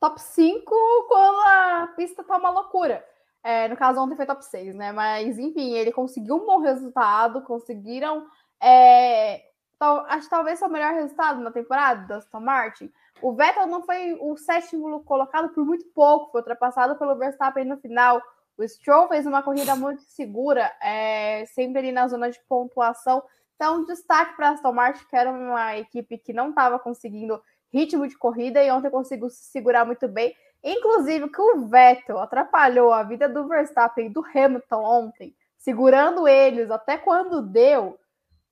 [0.00, 0.74] top 5
[1.08, 3.04] quando a pista tá uma loucura.
[3.42, 4.92] É, no caso, ontem foi top 6, né?
[4.92, 8.26] Mas, enfim, ele conseguiu um bom resultado, conseguiram.
[8.60, 9.40] É,
[9.78, 12.92] tal, acho que talvez o melhor resultado na temporada da Aston Martin.
[13.22, 17.78] O Vettel não foi o sétimo colocado por muito pouco, foi ultrapassado pelo Verstappen no
[17.78, 18.20] final.
[18.58, 23.22] O Stroll fez uma corrida muito segura, é, sempre ali na zona de pontuação.
[23.54, 27.40] Então, destaque para Aston Martin, que era uma equipe que não estava conseguindo
[27.72, 30.34] ritmo de corrida e ontem conseguiu se segurar muito bem.
[30.64, 36.70] Inclusive, que o Vettel atrapalhou a vida do Verstappen e do Hamilton ontem, segurando eles
[36.70, 37.98] até quando deu,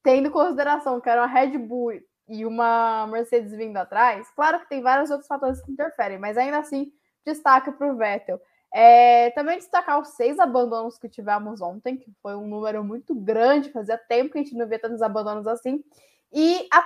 [0.02, 1.92] tendo em consideração que era uma Red Bull
[2.28, 4.30] e uma Mercedes vindo atrás.
[4.30, 6.92] Claro que tem vários outros fatores que interferem, mas ainda assim,
[7.26, 8.40] destaque para o Vettel.
[8.76, 13.70] É, também destacar os seis abandonos que tivemos ontem, que foi um número muito grande,
[13.70, 15.84] fazia tempo que a gente não via tantos abandonos assim.
[16.32, 16.84] E a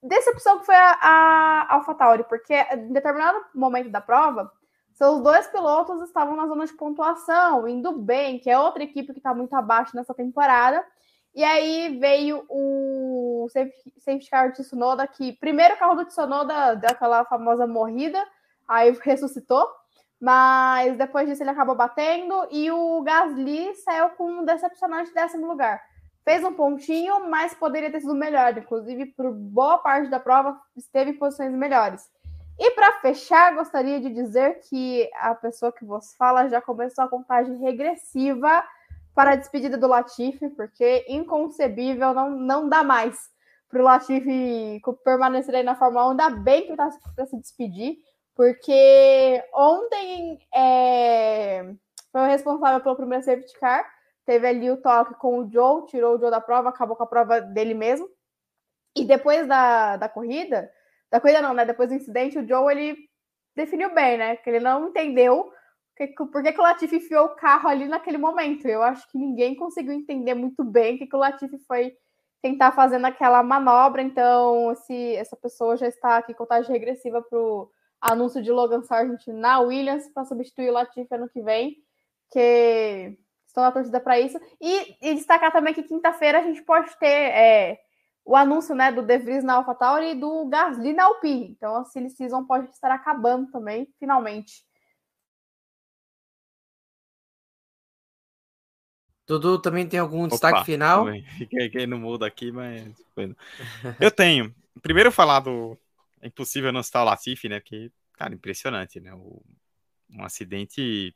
[0.00, 4.48] decepção que foi a, a AlphaTauri, porque em determinado momento da prova,
[4.94, 9.18] seus dois pilotos estavam na zona de pontuação, indo bem, que é outra equipe que
[9.18, 10.84] está muito abaixo nessa temporada.
[11.34, 17.24] E aí veio o safety car de Tsunoda, que primeiro o carro do Tsunoda daquela
[17.24, 18.24] famosa morrida,
[18.68, 19.68] aí ressuscitou.
[20.20, 25.80] Mas depois disso ele acabou batendo e o Gasly saiu com um decepcionante décimo lugar.
[26.24, 28.56] Fez um pontinho, mas poderia ter sido melhor.
[28.58, 32.02] Inclusive, por boa parte da prova, esteve em posições melhores.
[32.58, 37.08] E para fechar, gostaria de dizer que a pessoa que vos fala já começou a
[37.08, 38.64] contagem regressiva
[39.14, 43.16] para a despedida do Latifi, porque inconcebível, não, não dá mais
[43.68, 46.10] para o Latifi permanecer aí na Fórmula 1.
[46.10, 47.96] Ainda bem que está se despedir
[48.38, 51.74] porque ontem é,
[52.12, 53.84] foi o responsável pelo primeiro safety car,
[54.24, 57.08] teve ali o toque com o Joe, tirou o Joe da prova, acabou com a
[57.08, 58.08] prova dele mesmo.
[58.96, 60.70] E depois da, da corrida,
[61.10, 61.64] da corrida não, né?
[61.64, 62.96] Depois do incidente, o Joe ele
[63.56, 64.36] definiu bem, né?
[64.36, 65.52] Que ele não entendeu
[65.96, 68.68] que, por que, que o Latifi enfiou o carro ali naquele momento.
[68.68, 71.92] Eu acho que ninguém conseguiu entender muito bem o que, que o Latifi foi
[72.40, 74.00] tentar fazer naquela manobra.
[74.00, 77.68] Então, se essa pessoa já está aqui contagem regressiva para o
[78.00, 81.76] anúncio de Logan Sargent na Williams para substituir o Latifi ano que vem,
[82.30, 84.38] que estão na torcida para isso.
[84.60, 87.78] E, e, destacar também que quinta-feira a gente pode ter é,
[88.24, 91.50] o anúncio né, do De Vries na AlphaTauri e do Gasly na Alpine.
[91.50, 94.66] Então a Silly Season pode estar acabando também, finalmente.
[99.26, 101.04] Dudu também tem algum Opa, destaque final?
[101.36, 102.94] Fiquei no mudo aqui, mas.
[104.00, 104.54] Eu tenho.
[104.80, 105.78] Primeiro falar do,
[106.20, 107.60] é impossível não citar o Latifi, né?
[107.60, 109.14] Que, cara, impressionante, né?
[109.14, 109.42] O,
[110.10, 111.14] um acidente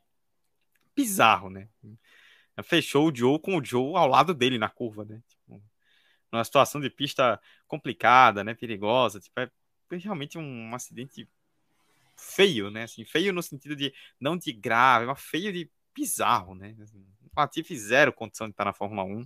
[0.95, 1.67] bizarro, né?
[2.63, 5.21] Fechou o Joe com o Joe ao lado dele na curva, né?
[5.27, 5.61] Tipo,
[6.31, 8.53] numa situação de pista complicada, né?
[8.53, 9.19] Perigosa.
[9.19, 9.49] Tipo, é
[9.97, 11.27] realmente um, acidente
[12.15, 12.83] feio, né?
[12.83, 16.75] Assim, feio no sentido de não de grave, mas feio de bizarro, né?
[17.21, 19.25] O Latifi zero condição de estar na Fórmula 1.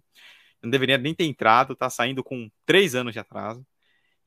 [0.61, 3.65] Não deveria nem ter entrado, tá saindo com três anos de atraso.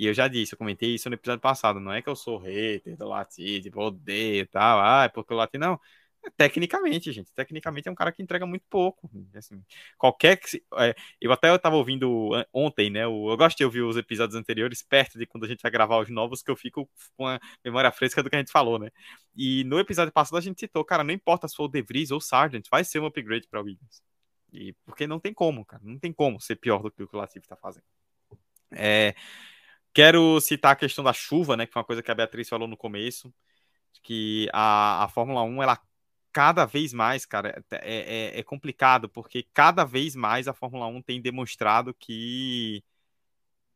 [0.01, 1.78] E eu já disse, eu comentei isso no episódio passado.
[1.78, 4.80] Não é que eu sou hater do Latifi, tipo, odeio e tal.
[4.80, 5.59] Ah, é porque o Latifi.
[5.59, 5.78] Não.
[6.38, 7.30] Tecnicamente, gente.
[7.34, 9.11] Tecnicamente é um cara que entrega muito pouco.
[9.34, 9.62] Assim,
[9.98, 10.64] qualquer que.
[10.78, 13.05] É, eu até estava ouvindo ontem, né?
[13.05, 16.09] eu gosto de ouvir os episódios anteriores perto de quando a gente vai gravar os
[16.09, 18.88] novos, que eu fico com a memória fresca do que a gente falou, né?
[19.36, 22.11] E no episódio passado a gente citou, cara, não importa se for o De Vries
[22.11, 24.03] ou o Sargent, vai ser um upgrade para o Williams.
[24.51, 25.82] E porque não tem como, cara.
[25.84, 27.84] Não tem como ser pior do que o que o Latifi está fazendo.
[28.72, 29.14] É,
[29.93, 31.66] quero citar a questão da chuva, né?
[31.66, 33.32] Que foi uma coisa que a Beatriz falou no começo.
[34.03, 35.80] Que a, a Fórmula 1, ela
[36.32, 41.03] cada vez mais, cara, é, é, é, complicado, porque cada vez mais a Fórmula 1
[41.03, 42.84] tem demonstrado que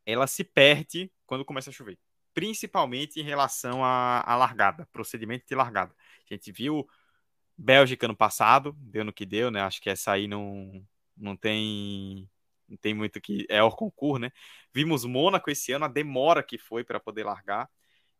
[0.07, 1.99] ela se perde quando começa a chover.
[2.33, 5.95] Principalmente em relação à, à largada, procedimento de largada.
[6.31, 6.87] A gente viu
[7.57, 9.61] Bélgica no passado, deu no que deu, né?
[9.63, 10.85] Acho que essa aí não,
[11.17, 12.29] não tem
[12.69, 14.31] não tem muito que é o concurso, né?
[14.73, 17.69] Vimos Mônaco esse ano, a demora que foi para poder largar.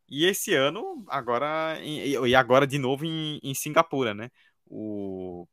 [0.07, 4.29] E esse ano, agora, e agora de novo em, em Singapura, né?
[4.65, 5.47] O,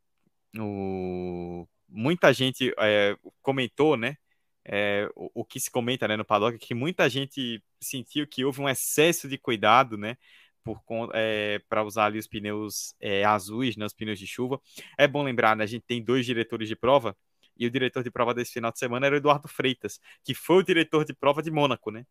[0.58, 4.16] o, muita gente é, comentou, né?
[4.64, 8.60] É, o, o, que se comenta né, no paddock, que muita gente sentiu que houve
[8.60, 10.16] um excesso de cuidado, né?
[10.64, 10.80] Por,
[11.14, 14.60] é, para usar ali os pneus é, azuis, né, os pneus de chuva.
[14.96, 17.16] É bom lembrar, né, a gente tem dois diretores de prova,
[17.56, 20.56] e o diretor de prova desse final de semana era o Eduardo Freitas, que foi
[20.58, 22.06] o diretor de prova de Mônaco, né?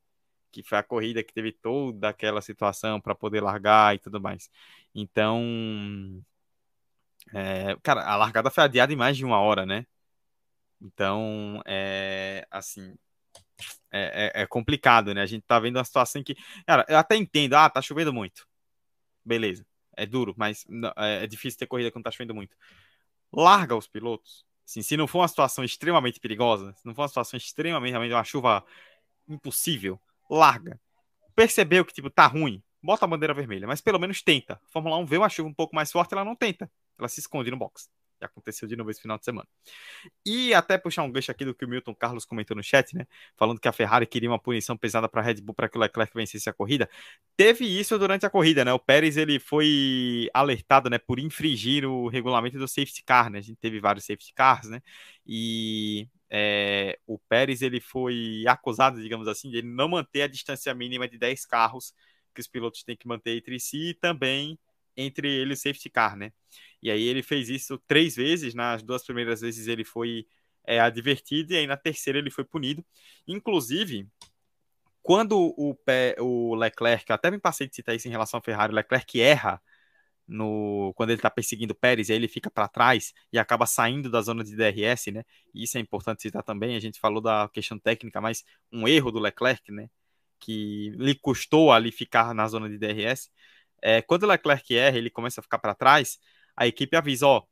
[0.51, 4.49] que foi a corrida que teve toda aquela situação para poder largar e tudo mais.
[4.93, 6.23] Então,
[7.33, 9.85] é, cara, a largada foi adiada em mais de uma hora, né?
[10.81, 12.95] Então, é, assim,
[13.91, 15.21] é, é, é, complicado, né?
[15.21, 16.35] A gente tá vendo uma situação que,
[16.65, 18.47] cara, eu até entendo, ah, tá chovendo muito.
[19.25, 19.65] Beleza,
[19.95, 20.65] é duro, mas
[20.97, 22.55] é, é difícil ter corrida quando tá chovendo muito.
[23.33, 24.45] Larga os pilotos.
[24.71, 28.23] Assim, se não for uma situação extremamente perigosa, se não for uma situação extremamente, uma
[28.23, 28.63] chuva
[29.27, 29.99] impossível,
[30.29, 30.79] larga.
[31.35, 34.61] Percebeu que, tipo, tá ruim, bota a bandeira vermelha, mas pelo menos tenta.
[34.69, 36.71] Fórmula 1 vê uma chuva um pouco mais forte, ela não tenta.
[36.97, 37.89] Ela se esconde no box.
[38.21, 39.47] Que aconteceu de novo esse final de semana.
[40.23, 43.07] E até puxar um gancho aqui do que o Milton Carlos comentou no chat, né?
[43.35, 45.81] Falando que a Ferrari queria uma punição pesada para a Red Bull para que o
[45.81, 46.87] Leclerc vencesse a corrida.
[47.35, 48.71] Teve isso durante a corrida, né?
[48.71, 53.39] O Pérez ele foi alertado, né, por infringir o regulamento do safety car, né?
[53.39, 54.83] A gente teve vários safety cars, né?
[55.25, 61.07] E é, o Pérez ele foi acusado, digamos assim, de não manter a distância mínima
[61.07, 61.91] de 10 carros
[62.35, 64.59] que os pilotos têm que manter entre si e também
[64.95, 66.31] entre ele e o safety car, né?
[66.81, 70.25] E aí ele fez isso três vezes, nas duas primeiras vezes ele foi
[70.65, 72.85] é, advertido e aí na terceira ele foi punido.
[73.27, 74.07] Inclusive,
[75.01, 75.75] quando o,
[76.19, 79.61] o Leclerc, até me passei de citar isso em relação ao Ferrari, o Leclerc erra
[80.27, 84.09] no quando ele está perseguindo o Pérez, aí ele fica para trás e acaba saindo
[84.09, 85.23] da zona de DRS, né?
[85.53, 86.75] E isso é importante citar também.
[86.75, 89.89] A gente falou da questão técnica, mas um erro do Leclerc, né?
[90.39, 93.29] Que lhe custou ali ficar na zona de DRS.
[93.81, 96.19] É, quando o Leclerc erra, ele começa a ficar para trás,
[96.55, 97.43] a equipe avisa, ó,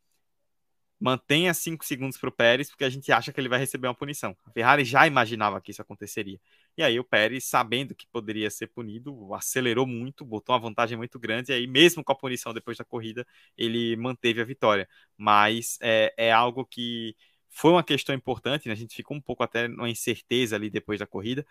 [1.00, 3.96] mantenha 5 segundos para o Pérez, porque a gente acha que ele vai receber uma
[3.96, 4.36] punição.
[4.46, 6.40] A Ferrari já imaginava que isso aconteceria.
[6.78, 11.18] E aí o Pérez, sabendo que poderia ser punido, acelerou muito, botou uma vantagem muito
[11.18, 13.26] grande, e aí mesmo com a punição depois da corrida,
[13.58, 14.88] ele manteve a vitória.
[15.18, 17.16] Mas é, é algo que
[17.50, 18.74] foi uma questão importante, né?
[18.74, 21.46] a gente ficou um pouco até numa incerteza ali depois da corrida.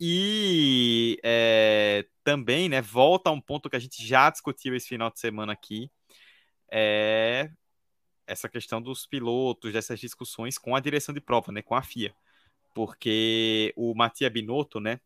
[0.00, 5.10] E é, também, né, volta a um ponto que a gente já discutiu esse final
[5.10, 5.90] de semana aqui,
[6.70, 7.50] é
[8.26, 12.14] essa questão dos pilotos, dessas discussões com a direção de prova, né, com a FIA.
[12.74, 15.00] Porque o Mattia Binotto, né,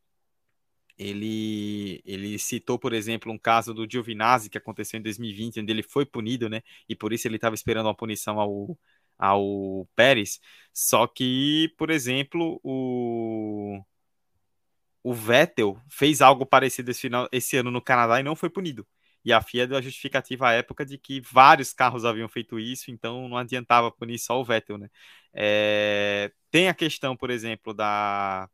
[0.99, 5.83] ele, ele citou, por exemplo, um caso do Giovinazzi que aconteceu em 2020, onde ele
[5.83, 8.79] foi punido, né, e por isso ele estava esperando uma punição ao,
[9.19, 10.41] ao Pérez.
[10.73, 13.81] Só que, por exemplo, o,
[15.03, 18.87] o Vettel fez algo parecido esse, final, esse ano no Canadá e não foi punido.
[19.25, 22.91] E a FIA deu a justificativa à época de que vários carros haviam feito isso,
[22.91, 24.91] então não adiantava punir só o Vettel, né?
[25.33, 28.49] É, tem a questão, por exemplo, da,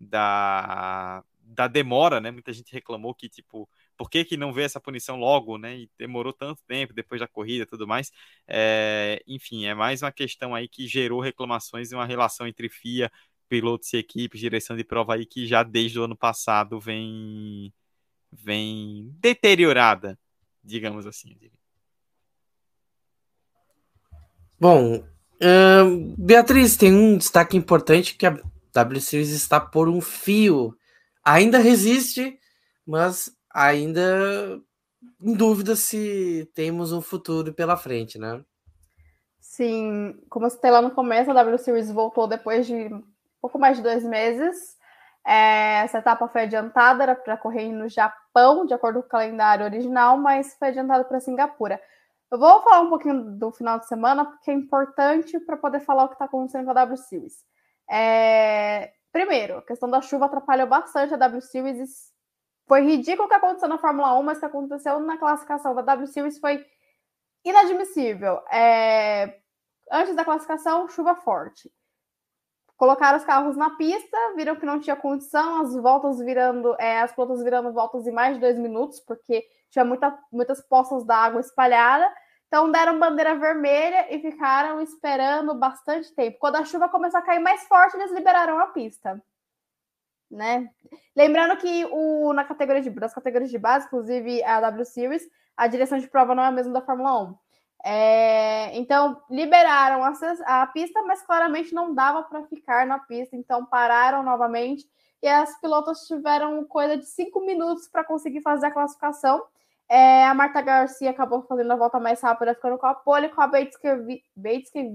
[0.00, 2.30] da, da demora, né?
[2.30, 3.68] Muita gente reclamou que, tipo,
[4.02, 5.76] por que, que não vê essa punição logo, né?
[5.76, 8.10] E demorou tanto tempo depois da corrida e tudo mais.
[8.48, 13.08] É, enfim, é mais uma questão aí que gerou reclamações e uma relação entre FIA,
[13.48, 17.72] pilotos e equipes, direção de prova aí que já desde o ano passado vem
[18.32, 20.18] vem deteriorada,
[20.64, 21.38] digamos assim.
[24.58, 28.36] Bom, uh, Beatriz, tem um destaque importante que a
[28.72, 30.76] W Series está por um fio.
[31.24, 32.36] Ainda resiste,
[32.84, 34.60] mas ainda
[35.20, 38.44] em dúvida se temos um futuro pela frente, né?
[39.40, 42.90] Sim, como eu citei lá no começo, a W Series voltou depois de
[43.40, 44.76] pouco mais de dois meses.
[45.26, 49.64] É, essa etapa foi adiantada, era para correr no Japão, de acordo com o calendário
[49.64, 51.80] original, mas foi adiantada para Singapura.
[52.30, 56.04] Eu vou falar um pouquinho do final de semana, porque é importante para poder falar
[56.04, 57.44] o que está acontecendo com a W Series.
[57.90, 58.92] É...
[59.12, 62.10] Primeiro, a questão da chuva atrapalhou bastante a W Series.
[62.66, 65.82] Foi ridículo o que aconteceu na Fórmula 1, mas o que aconteceu na classificação da
[65.82, 66.64] W Series foi
[67.44, 68.42] inadmissível.
[68.50, 69.38] É...
[69.90, 71.70] Antes da classificação, chuva forte.
[72.76, 77.12] Colocaram os carros na pista, viram que não tinha condição, as voltas virando, é, as
[77.12, 82.10] pilotas virando voltas em mais de dois minutos, porque tinha muita, muitas poças d'água espalhadas.
[82.48, 86.38] Então deram bandeira vermelha e ficaram esperando bastante tempo.
[86.40, 89.22] Quando a chuva começou a cair mais forte, eles liberaram a pista.
[90.32, 90.70] Né?
[91.14, 95.66] Lembrando que o, na categoria de, das categorias de base, inclusive a W Series, a
[95.66, 97.34] direção de prova não é a mesma da Fórmula 1.
[97.84, 100.12] É, então, liberaram a,
[100.62, 104.88] a, pista, mas claramente não dava para ficar na pista, então pararam novamente
[105.20, 109.42] e as pilotas tiveram coisa de cinco minutos para conseguir fazer a classificação.
[109.88, 113.40] É, a Marta Garcia acabou fazendo a volta mais rápida, ficando com a pole, com
[113.40, 113.78] a Bates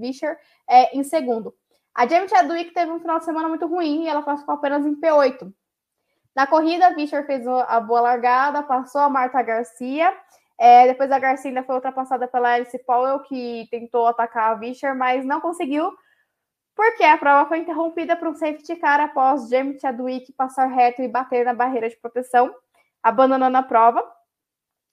[0.00, 0.36] Vischer
[0.68, 1.54] é, em segundo.
[1.98, 4.94] A Jamie Chadwick teve um final de semana muito ruim e ela classificou apenas em
[4.94, 5.52] P8.
[6.32, 10.16] Na corrida, a Vischer fez a boa largada, passou a Marta Garcia.
[10.56, 14.94] É, depois a Garcia ainda foi ultrapassada pela Alice Powell, que tentou atacar a Vischer,
[14.94, 15.92] mas não conseguiu,
[16.76, 21.08] porque a prova foi interrompida por um safety car após Jamie Chadwick passar reto e
[21.08, 22.54] bater na barreira de proteção,
[23.02, 24.04] abandonando a prova.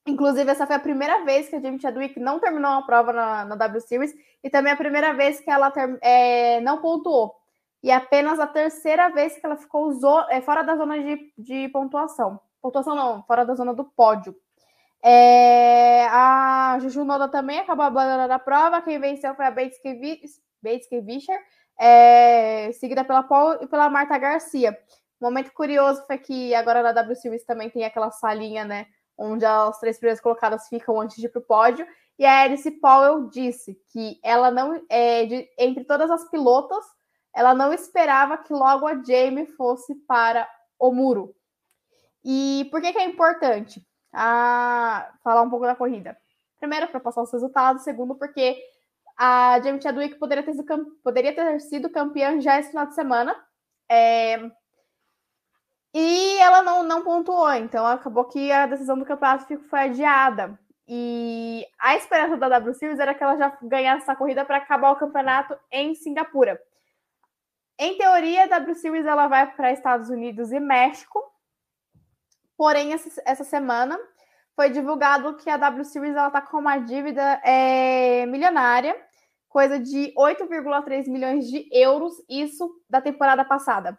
[0.07, 3.45] Inclusive, essa foi a primeira vez que a Jamie Chadwick não terminou uma prova na,
[3.45, 7.35] na W Series e também a primeira vez que ela ter, é, não pontuou.
[7.81, 9.91] E apenas a terceira vez que ela ficou
[10.29, 12.39] é, fora da zona de, de pontuação.
[12.61, 14.35] Pontuação não, fora da zona do pódio.
[15.03, 18.81] É, a Juju Noda também acabou abandonando a prova.
[18.81, 19.79] Quem venceu foi a Bates
[21.03, 21.39] Vischer,
[21.79, 24.77] é, seguida pela Paul e pela Marta Garcia.
[25.21, 28.87] Um momento curioso foi que agora na W Series também tem aquela salinha, né?
[29.17, 31.87] Onde as três primeiras colocadas ficam antes de ir para o pódio.
[32.17, 36.83] E a Alice Powell disse que ela não, é, de, entre todas as pilotas,
[37.33, 40.47] ela não esperava que logo a Jamie fosse para
[40.79, 41.35] o muro.
[42.23, 46.17] E por que, que é importante a, falar um pouco da corrida?
[46.57, 47.83] Primeiro, para passar os resultados.
[47.83, 48.57] Segundo, porque
[49.17, 53.35] a Jamie Chadwick poderia ter, sido, poderia ter sido campeã já esse final de semana.
[53.89, 54.49] É,
[55.97, 60.59] e ela não, não pontuou, então acabou que a decisão do campeonato foi adiada.
[60.85, 64.91] E a esperança da W Series era que ela já ganhasse essa corrida para acabar
[64.91, 66.61] o campeonato em Singapura.
[67.79, 71.23] Em teoria, a W Series ela vai para Estados Unidos e México.
[72.57, 73.97] Porém, essa, essa semana
[74.53, 79.01] foi divulgado que a W Series está com uma dívida é, milionária,
[79.47, 83.97] coisa de 8,3 milhões de euros, isso da temporada passada.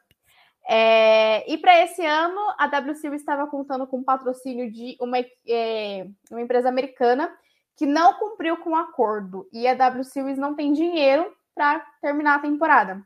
[0.68, 6.06] É, e para esse ano, a WCU estava contando com o patrocínio de uma, é,
[6.30, 7.32] uma empresa americana
[7.76, 9.48] que não cumpriu com o acordo.
[9.52, 13.00] E a W Series não tem dinheiro para terminar a temporada.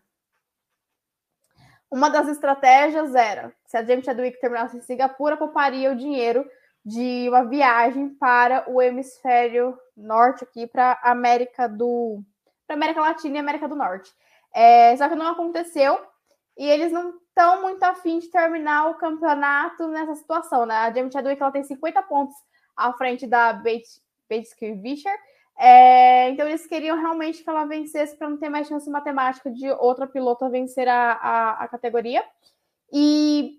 [1.90, 6.48] Uma das estratégias era, se a James Chadwick terminasse em Singapura, pouparia o dinheiro
[6.84, 12.22] de uma viagem para o hemisfério norte aqui para América do
[12.66, 14.10] para América Latina e América do Norte.
[14.54, 16.00] É, só que não aconteceu
[16.56, 20.74] e eles não estão muito afim de terminar o campeonato nessa situação, né?
[20.74, 22.36] A Jamie Chadwick ela tem 50 pontos
[22.76, 24.02] à frente da Bates
[24.82, 25.18] Vischer.
[25.58, 29.70] É, então eles queriam realmente que ela vencesse para não ter mais chance matemática de
[29.72, 32.22] outra pilota vencer a, a, a categoria.
[32.92, 33.58] E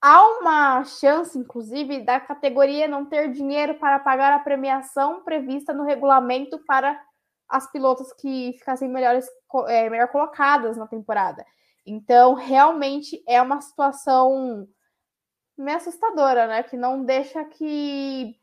[0.00, 5.84] há uma chance, inclusive, da categoria não ter dinheiro para pagar a premiação prevista no
[5.84, 6.98] regulamento para
[7.46, 9.26] as pilotas que ficassem melhores,
[9.68, 11.44] é, melhor colocadas na temporada.
[11.90, 14.68] Então, realmente é uma situação
[15.58, 16.62] meio assustadora, né?
[16.62, 18.38] Que não deixa que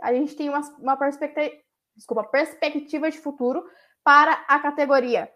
[0.00, 1.54] a gente tenha uma, uma perspectiva,
[1.94, 3.62] desculpa, perspectiva de futuro
[4.02, 5.30] para a categoria.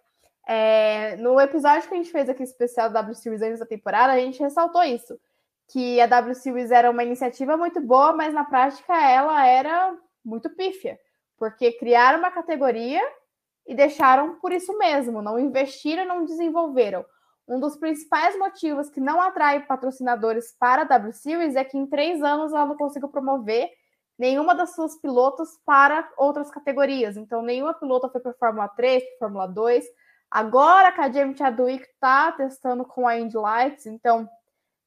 [0.49, 4.15] É, no episódio que a gente fez aqui especial da W Series antes da temporada,
[4.15, 5.21] a gente ressaltou isso.
[5.69, 9.95] Que a W Series era uma iniciativa muito boa, mas na prática ela era
[10.25, 10.99] muito pífia.
[11.37, 13.03] Porque criaram uma categoria
[13.66, 17.05] e deixaram por isso mesmo, não investiram, não desenvolveram.
[17.47, 21.87] Um dos principais motivos que não atrai patrocinadores para a W Series é que em
[21.87, 23.71] três anos ela não conseguiu promover
[24.19, 27.16] nenhuma das suas pilotos para outras categorias.
[27.16, 29.85] Então, nenhuma pilota foi para a Fórmula 3, para Fórmula 2.
[30.31, 34.29] Agora que a Jamie Chadwick está testando com a Indy Lights, então,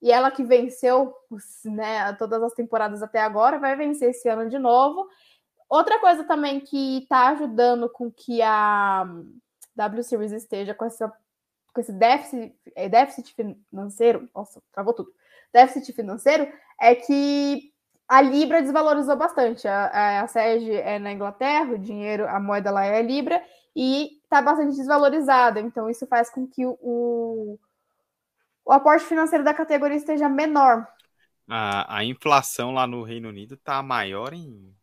[0.01, 1.13] e ela que venceu
[1.63, 5.07] né, todas as temporadas até agora, vai vencer esse ano de novo.
[5.69, 9.05] Outra coisa também que está ajudando com que a
[9.75, 11.13] W Series esteja com essa
[11.73, 13.33] com esse déficit, é, déficit
[13.71, 15.11] financeiro, nossa, travou tudo,
[15.53, 17.71] déficit financeiro, é que
[18.07, 19.67] a Libra desvalorizou bastante.
[19.67, 23.43] A, a, a sede é na Inglaterra, o dinheiro, a moeda lá é a Libra,
[23.75, 25.59] e está bastante desvalorizada.
[25.59, 27.59] Então, isso faz com que o, o,
[28.65, 30.87] o aporte financeiro da categoria esteja menor.
[31.47, 34.75] A, a inflação lá no Reino Unido está maior em.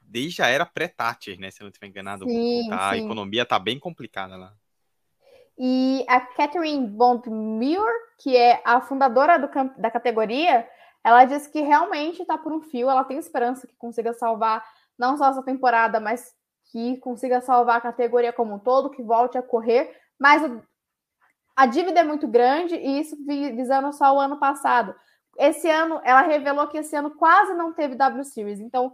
[0.00, 1.50] Desde a era pré-Thatcher, né?
[1.50, 2.24] Se eu não estiver enganado.
[2.24, 3.04] Sim, tá, a sim.
[3.04, 4.52] economia está bem complicada lá.
[5.62, 7.84] E a Catherine Bond-Muir,
[8.18, 10.66] que é a fundadora do, da categoria,
[11.04, 14.64] ela disse que realmente está por um fio, ela tem esperança que consiga salvar
[14.98, 16.32] não só essa temporada, mas
[16.72, 20.42] que consiga salvar a categoria como um todo, que volte a correr, mas
[21.54, 24.94] a dívida é muito grande e isso visando só o ano passado.
[25.36, 28.90] Esse ano, ela revelou que esse ano quase não teve W Series, então,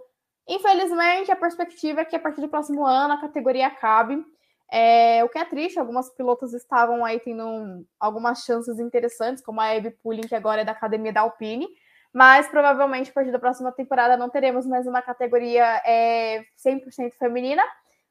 [0.48, 4.24] infelizmente, a perspectiva é que a partir do próximo ano a categoria acabe.
[4.70, 9.60] É, o que é triste, algumas pilotos estavam aí tendo um, algumas chances interessantes, como
[9.60, 11.68] a Abby Pulling, que agora é da academia da Alpine,
[12.12, 17.62] mas provavelmente a partir da próxima temporada não teremos mais uma categoria é, 100% feminina.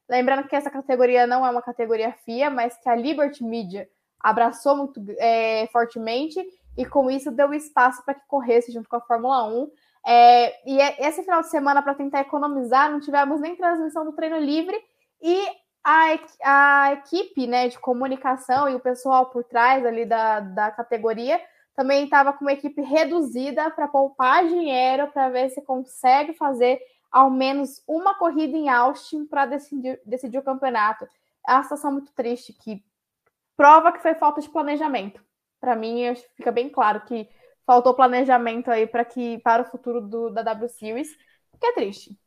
[0.07, 4.77] Lembrando que essa categoria não é uma categoria FIA, mas que a Liberty Media abraçou
[4.77, 6.40] muito é, fortemente
[6.77, 9.72] e com isso deu espaço para que corresse junto com a Fórmula 1.
[10.07, 14.14] É, e é, esse final de semana, para tentar economizar, não tivemos nem transmissão do
[14.14, 14.80] treino livre
[15.22, 15.48] e
[15.86, 21.41] a, a equipe né, de comunicação e o pessoal por trás ali da, da categoria
[21.76, 26.80] também estava com uma equipe reduzida para poupar dinheiro para ver se consegue fazer
[27.12, 31.07] ao menos uma corrida em Austin para decidir, decidir o campeonato.
[31.48, 32.84] É uma situação muito triste que
[33.57, 35.24] prova que foi falta de planejamento.
[35.60, 37.30] Para mim, fica bem claro que
[37.66, 41.10] faltou planejamento aí para que para o futuro do, da W Series,
[41.60, 42.20] que é triste.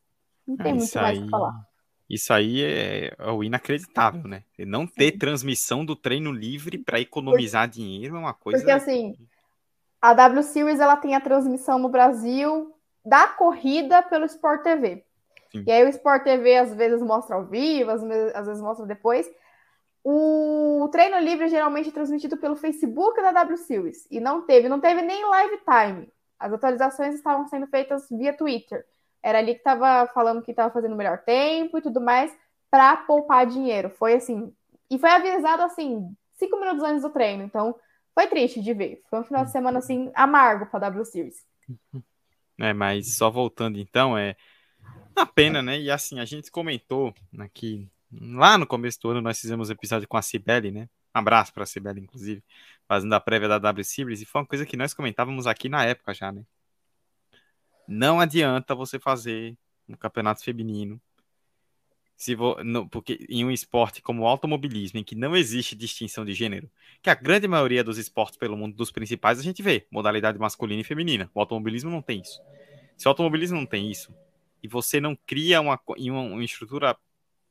[0.47, 1.68] Não tem É, muito mais o que falar.
[2.09, 4.43] Isso aí é, é o inacreditável, né?
[4.59, 8.59] Não ter transmissão do treino livre para economizar dinheiro é uma coisa.
[8.59, 9.15] Porque assim,
[10.01, 12.75] a W Series ela tem a transmissão no Brasil
[13.05, 15.05] da corrida pelo Sport TV.
[15.53, 15.65] Sim.
[15.67, 18.87] E aí o Sport TV às vezes mostra ao vivo, às vezes, às vezes mostra
[18.87, 19.31] depois.
[20.03, 24.07] O treino livre geralmente é transmitido pelo Facebook da W Series.
[24.11, 26.09] E não teve, não teve nem live time.
[26.39, 28.87] As atualizações estavam sendo feitas via Twitter.
[29.23, 32.35] Era ali que estava falando que estava fazendo o melhor tempo e tudo mais
[32.71, 33.91] para poupar dinheiro.
[33.91, 34.53] Foi assim.
[34.91, 37.43] E foi avisado assim, cinco minutos antes do treino.
[37.43, 37.75] Então,
[38.15, 39.03] foi triste de ver.
[39.09, 41.47] Foi um final de semana assim amargo para a W Series.
[42.61, 44.35] É, mas só voltando então, é
[45.17, 45.79] uma pena, né?
[45.79, 50.09] E assim, a gente comentou aqui, lá no começo do ano, nós fizemos um episódio
[50.09, 50.89] com a Cibele, né?
[51.15, 52.43] Um abraço para a Cibele, inclusive,
[52.89, 55.85] fazendo a prévia da W Series, e foi uma coisa que nós comentávamos aqui na
[55.85, 56.43] época já, né?
[57.89, 59.57] Não adianta você fazer
[59.89, 61.01] um campeonato feminino
[62.19, 66.25] se vo, no, porque em um esporte como o automobilismo, em que não existe distinção
[66.25, 66.69] de gênero,
[67.01, 70.81] que a grande maioria dos esportes pelo mundo, dos principais, a gente vê modalidade masculina
[70.81, 71.31] e feminina.
[71.33, 72.43] O automobilismo não tem isso.
[72.97, 74.13] Se o automobilismo não tem isso,
[74.61, 76.99] e você não cria uma, uma, uma estrutura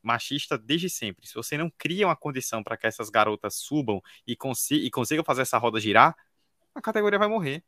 [0.04, 4.36] machista desde sempre, se você não cria uma condição para que essas garotas subam e,
[4.36, 6.14] consi e consigam fazer essa roda girar,
[6.76, 7.64] a categoria vai morrer.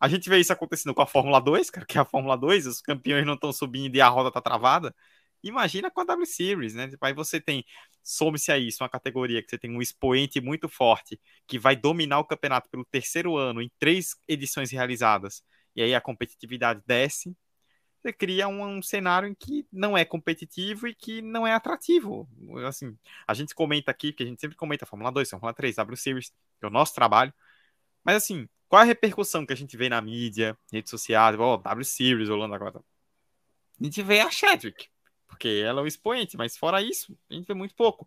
[0.00, 2.80] A gente vê isso acontecendo com a Fórmula 2, cara, que a Fórmula 2, os
[2.80, 4.94] campeões não estão subindo e a roda tá travada.
[5.42, 6.90] Imagina com a W Series, né?
[7.02, 7.64] Aí você tem,
[8.02, 12.18] some-se a isso, uma categoria que você tem um expoente muito forte, que vai dominar
[12.18, 15.42] o campeonato pelo terceiro ano, em três edições realizadas,
[15.76, 17.36] e aí a competitividade desce,
[18.04, 22.28] você cria um, um, cenário em que não é competitivo e que não é atrativo.
[22.68, 22.94] Assim,
[23.26, 26.28] a gente comenta aqui, que a gente sempre comenta Fórmula 2, Fórmula 3, W Series,
[26.28, 27.32] que é o nosso trabalho,
[28.04, 31.84] mas assim, qual a repercussão que a gente vê na mídia, redes sociais, ó, W
[31.84, 32.80] Series rolando agora?
[33.80, 34.88] A gente vê a Chadwick,
[35.26, 38.06] porque ela é o expoente, mas fora isso, a gente vê muito pouco.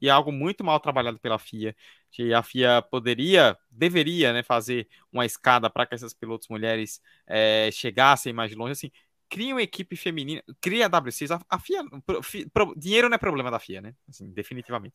[0.00, 1.74] E é algo muito mal trabalhado pela FIA,
[2.10, 7.70] que a FIA poderia, deveria, né, fazer uma escada para que essas pilotos mulheres é,
[7.72, 8.90] chegassem mais longe, assim,
[9.28, 13.16] cria uma equipe feminina, cria a WCs, a, a FIA, pro, fi, pro, dinheiro não
[13.16, 14.94] é problema da FIA, né, assim, definitivamente.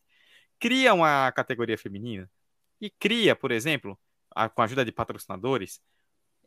[0.60, 2.30] Cria uma categoria feminina
[2.82, 4.00] e cria, por exemplo,
[4.36, 5.82] a, com a ajuda de patrocinadores,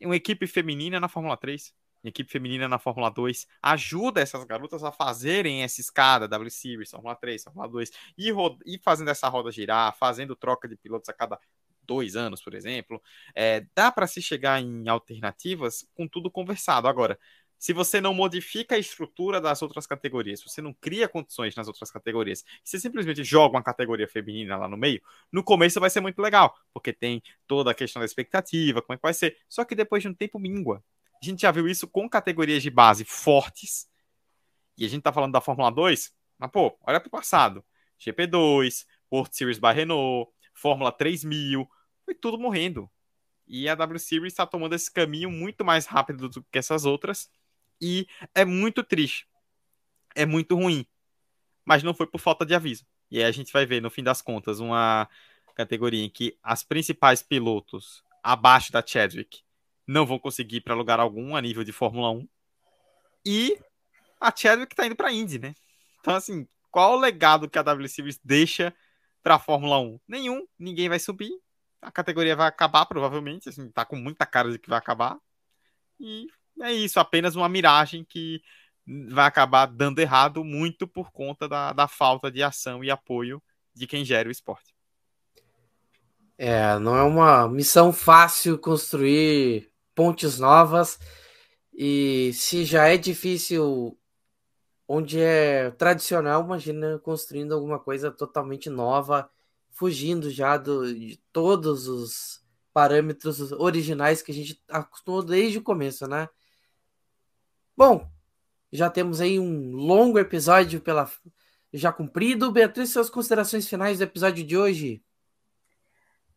[0.00, 1.74] uma equipe feminina na Fórmula 3,
[2.08, 7.16] equipe feminina na Fórmula 2, ajuda essas garotas a fazerem essa escada, W Series, Fórmula
[7.16, 8.32] 3, Fórmula 2, e,
[8.66, 11.38] e fazendo essa roda girar, fazendo troca de pilotos a cada
[11.82, 13.00] dois anos, por exemplo.
[13.34, 16.88] É, dá para se chegar em alternativas com tudo conversado.
[16.88, 17.18] Agora,
[17.58, 21.66] se você não modifica a estrutura das outras categorias, se você não cria condições nas
[21.68, 25.00] outras categorias, se você simplesmente joga uma categoria feminina lá no meio,
[25.32, 28.96] no começo vai ser muito legal, porque tem toda a questão da expectativa, como é
[28.96, 29.36] que vai ser.
[29.48, 30.82] Só que depois de um tempo mingua.
[31.20, 33.88] A gente já viu isso com categorias de base fortes.
[34.76, 37.64] E a gente tá falando da Fórmula 2, mas pô, olha pro passado.
[37.98, 41.66] GP2, World Series by Renault, Fórmula 3000,
[42.04, 42.90] foi tudo morrendo.
[43.46, 47.30] E a W Series está tomando esse caminho muito mais rápido do que essas outras.
[47.81, 49.27] E é muito triste.
[50.15, 50.86] É muito ruim.
[51.65, 52.86] Mas não foi por falta de aviso.
[53.11, 55.09] E aí a gente vai ver, no fim das contas, uma
[55.55, 59.43] categoria em que as principais pilotos abaixo da Chadwick
[59.86, 62.28] não vão conseguir para lugar algum a nível de Fórmula 1.
[63.24, 63.59] E
[64.20, 65.55] a Chadwick está indo para a Indy, né?
[66.01, 68.74] Então, assim, qual o legado que a W Series deixa
[69.23, 70.01] para a Fórmula 1?
[70.07, 71.32] Nenhum, ninguém vai subir.
[71.81, 73.48] A categoria vai acabar, provavelmente.
[73.48, 75.19] Assim, tá com muita cara de que vai acabar.
[75.98, 76.27] E
[76.60, 78.42] é isso, apenas uma miragem que
[79.10, 83.42] vai acabar dando errado muito por conta da, da falta de ação e apoio
[83.74, 84.74] de quem gera o esporte.
[86.38, 90.98] É, não é uma missão fácil construir pontes novas.
[91.74, 93.98] E se já é difícil
[94.86, 99.28] onde é tradicional, imagina construindo alguma coisa totalmente nova,
[99.70, 102.40] fugindo já do, de todos os
[102.72, 106.28] parâmetros originais que a gente acostumou desde o começo, né?
[107.77, 108.09] Bom,
[108.73, 111.07] já temos aí um longo episódio pela
[111.73, 112.51] já cumprido.
[112.51, 115.03] Beatriz, suas considerações finais do episódio de hoje?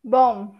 [0.04, 0.54] Bom,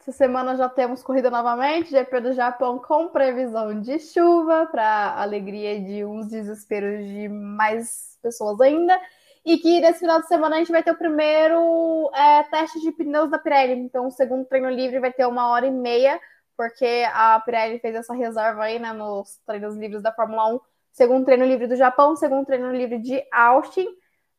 [0.00, 5.80] essa semana já temos corrida novamente, GP do Japão com previsão de chuva, para alegria
[5.80, 9.00] de uns desesperos de mais pessoas ainda.
[9.46, 12.92] E que nesse final de semana a gente vai ter o primeiro é, teste de
[12.92, 13.80] pneus da Pirelli.
[13.80, 16.20] Então, o segundo treino livre vai ter uma hora e meia,
[16.58, 20.60] porque a Pirelli fez essa reserva aí né, nos treinos livres da Fórmula 1.
[20.90, 23.86] Segundo treino livre do Japão, segundo treino livre de Austin.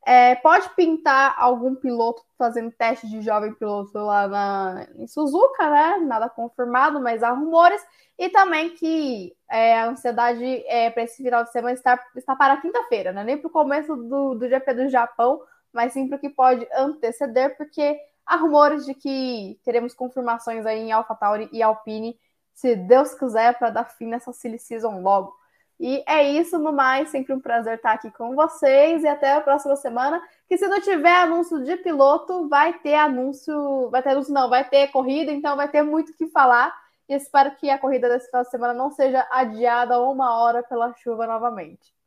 [0.06, 5.98] É, pode pintar algum piloto fazendo teste de jovem piloto lá na, em Suzuka, né?
[6.00, 7.82] Nada confirmado, mas há rumores.
[8.18, 12.58] E também que é, a ansiedade é, para esse final de semana está, está para
[12.58, 13.24] quinta-feira, né?
[13.24, 15.42] Nem para o começo do, do GP do Japão,
[15.72, 17.98] mas sim para o que pode anteceder, porque
[18.30, 22.18] há rumores de que teremos confirmações aí em AlphaTauri e Alpine,
[22.54, 25.36] se Deus quiser, para dar fim nessa silly season logo.
[25.80, 29.42] E é isso, no mais, sempre um prazer estar aqui com vocês e até a
[29.42, 30.22] próxima semana.
[30.48, 34.68] Que se não tiver anúncio de piloto, vai ter anúncio, vai ter anúncio não, vai
[34.68, 36.76] ter corrida, então vai ter muito o que falar.
[37.08, 40.94] E espero que a corrida desse final de semana não seja adiada uma hora pela
[40.96, 41.99] chuva novamente.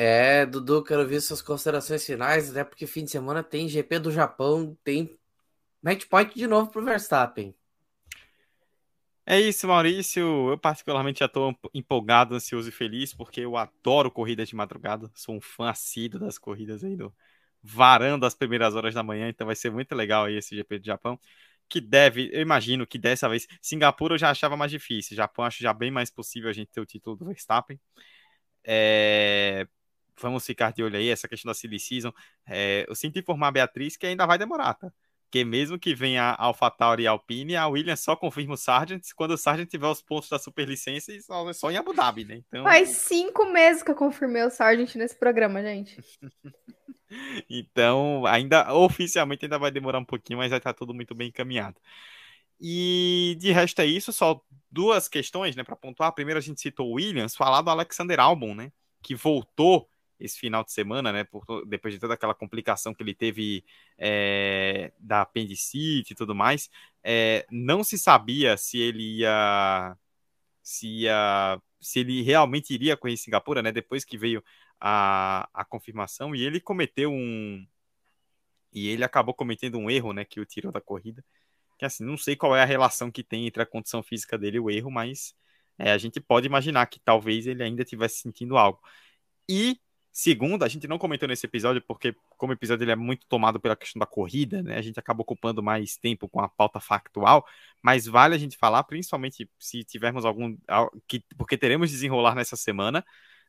[0.00, 4.12] É, Dudu, quero ver suas considerações finais, até porque fim de semana tem GP do
[4.12, 5.18] Japão, tem
[5.82, 7.52] match point de novo para o Verstappen.
[9.26, 10.50] É isso, Maurício.
[10.50, 15.10] Eu particularmente já estou empolgado, ansioso e feliz, porque eu adoro corridas de madrugada.
[15.16, 17.12] Sou um fã assíduo das corridas aí do
[17.60, 20.86] varando as primeiras horas da manhã, então vai ser muito legal aí esse GP do
[20.86, 21.18] Japão.
[21.68, 25.60] Que deve, eu imagino que dessa vez, Singapura eu já achava mais difícil, Japão acho
[25.60, 27.80] já bem mais possível a gente ter o título do Verstappen.
[28.62, 29.66] É,
[30.20, 32.12] vamos ficar de olho aí, essa questão da Silly Season.
[32.46, 34.92] É, eu sinto informar a Beatriz que ainda vai demorar, tá?
[35.28, 39.32] Porque mesmo que venha a AlphaTauri e Alpine, a Williams só confirma o Sargent quando
[39.32, 42.42] o Sargent tiver os pontos da superlicença e só, só em Abu Dhabi, né?
[42.48, 42.64] Então...
[42.64, 46.00] Faz cinco meses que eu confirmei o Sargent nesse programa, gente.
[47.48, 51.76] então, ainda oficialmente ainda vai demorar um pouquinho, mas já tá tudo muito bem encaminhado.
[52.58, 54.40] E de resto é isso, só
[54.70, 56.12] duas questões, né, para pontuar.
[56.12, 58.72] Primeiro a gente citou o Williams, falar do Alexander Albon, né,
[59.02, 59.90] que voltou
[60.20, 61.24] esse final de semana, né?
[61.24, 63.64] Por, depois de toda aquela complicação que ele teve
[63.96, 66.70] é, da apendicite e tudo mais,
[67.02, 69.96] é, não se sabia se ele ia
[70.62, 73.72] se ia se ele realmente iria correr em Singapura, né?
[73.72, 74.42] Depois que veio
[74.80, 77.66] a, a confirmação e ele cometeu um
[78.72, 80.24] e ele acabou cometendo um erro, né?
[80.24, 81.24] Que o tirou da corrida.
[81.78, 84.58] Que assim, não sei qual é a relação que tem entre a condição física dele
[84.58, 85.34] e o erro, mas
[85.78, 88.80] é, a gente pode imaginar que talvez ele ainda estivesse sentindo algo.
[89.48, 89.80] E
[90.20, 93.60] Segundo, a gente não comentou nesse episódio, porque como o episódio ele é muito tomado
[93.60, 94.76] pela questão da corrida, né?
[94.76, 97.46] A gente acaba ocupando mais tempo com a pauta factual,
[97.80, 100.56] mas vale a gente falar, principalmente se tivermos algum.
[101.06, 103.04] Que, porque teremos desenrolar nessa semana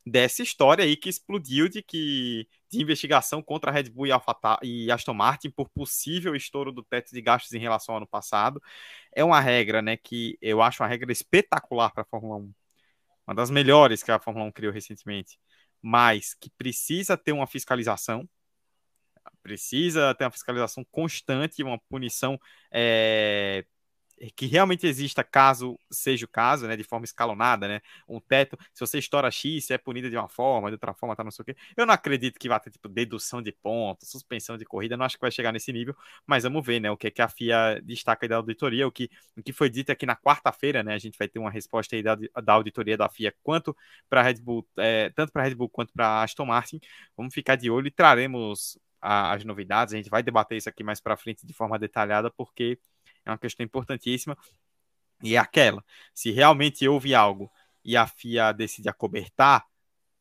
[0.06, 4.36] dessa história aí que explodiu de que de investigação contra a Red Bull e, Alpha,
[4.62, 8.62] e Aston Martin por possível estouro do teto de gastos em relação ao ano passado.
[9.12, 12.52] É uma regra, né, que eu acho uma regra espetacular para a Fórmula 1.
[13.26, 15.36] Uma das melhores que a Fórmula 1 criou recentemente
[15.82, 18.28] mas que precisa ter uma fiscalização,
[19.42, 22.38] precisa ter uma fiscalização constante, uma punição
[22.70, 23.64] é,
[24.36, 28.80] que realmente exista caso seja o caso, né, de forma escalonada, né, um teto, se
[28.80, 31.42] você estoura X, você é punido de uma forma, de outra forma, tá, não sei
[31.42, 31.56] o quê.
[31.76, 35.16] Eu não acredito que vá ter, tipo, dedução de pontos, suspensão de corrida, não acho
[35.16, 35.94] que vai chegar nesse nível,
[36.26, 38.92] mas vamos ver, né, o que, é que a FIA destaca aí da auditoria, o
[38.92, 41.96] que, o que foi dito aqui na quarta-feira, né, a gente vai ter uma resposta
[41.96, 43.74] aí da, da auditoria da FIA, quanto
[44.08, 46.80] para Red Bull, é, tanto para Red Bull quanto para Aston Martin,
[47.16, 51.00] vamos ficar de olho e traremos as novidades, a gente vai debater isso aqui mais
[51.00, 52.78] para frente de forma detalhada, porque
[53.24, 54.36] é uma questão importantíssima.
[55.22, 55.84] E é aquela:
[56.14, 57.50] se realmente houve algo
[57.84, 59.66] e a FIA decide acobertar,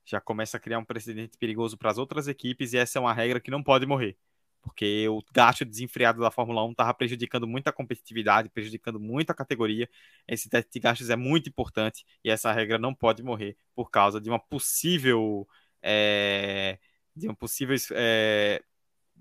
[0.05, 3.13] já começa a criar um precedente perigoso para as outras equipes e essa é uma
[3.13, 4.17] regra que não pode morrer.
[4.61, 9.33] Porque o gasto desenfreado da Fórmula 1 estava prejudicando muito a competitividade, prejudicando muito a
[9.33, 9.89] categoria.
[10.27, 14.19] Esse teste de gastos é muito importante e essa regra não pode morrer por causa
[14.19, 15.47] de uma possível.
[15.81, 16.77] É,
[17.15, 18.61] de um possível é,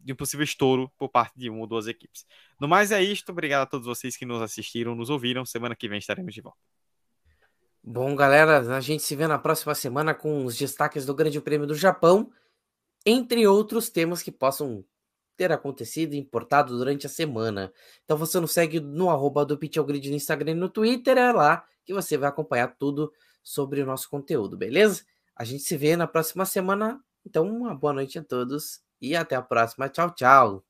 [0.02, 2.24] de um possível estouro por parte de uma ou duas equipes.
[2.60, 3.30] No mais é isto.
[3.30, 5.44] Obrigado a todos vocês que nos assistiram, nos ouviram.
[5.44, 6.58] Semana que vem estaremos de volta.
[7.82, 11.66] Bom, galera, a gente se vê na próxima semana com os destaques do Grande Prêmio
[11.66, 12.30] do Japão,
[13.06, 14.84] entre outros temas que possam
[15.36, 17.72] ter acontecido e importado durante a semana.
[18.04, 21.64] Então você nos segue no arroba do Grid no Instagram e no Twitter, é lá
[21.84, 23.10] que você vai acompanhar tudo
[23.42, 25.04] sobre o nosso conteúdo, beleza?
[25.34, 27.00] A gente se vê na próxima semana.
[27.24, 29.88] Então, uma boa noite a todos e até a próxima.
[29.88, 30.64] Tchau, tchau.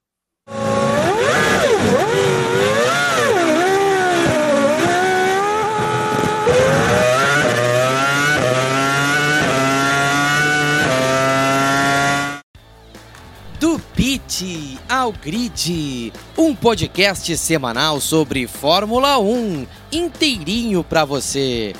[13.60, 21.74] Do Pit ao Grid, um podcast semanal sobre Fórmula 1, inteirinho para você.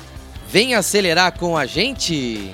[0.49, 2.53] Vem acelerar com a gente.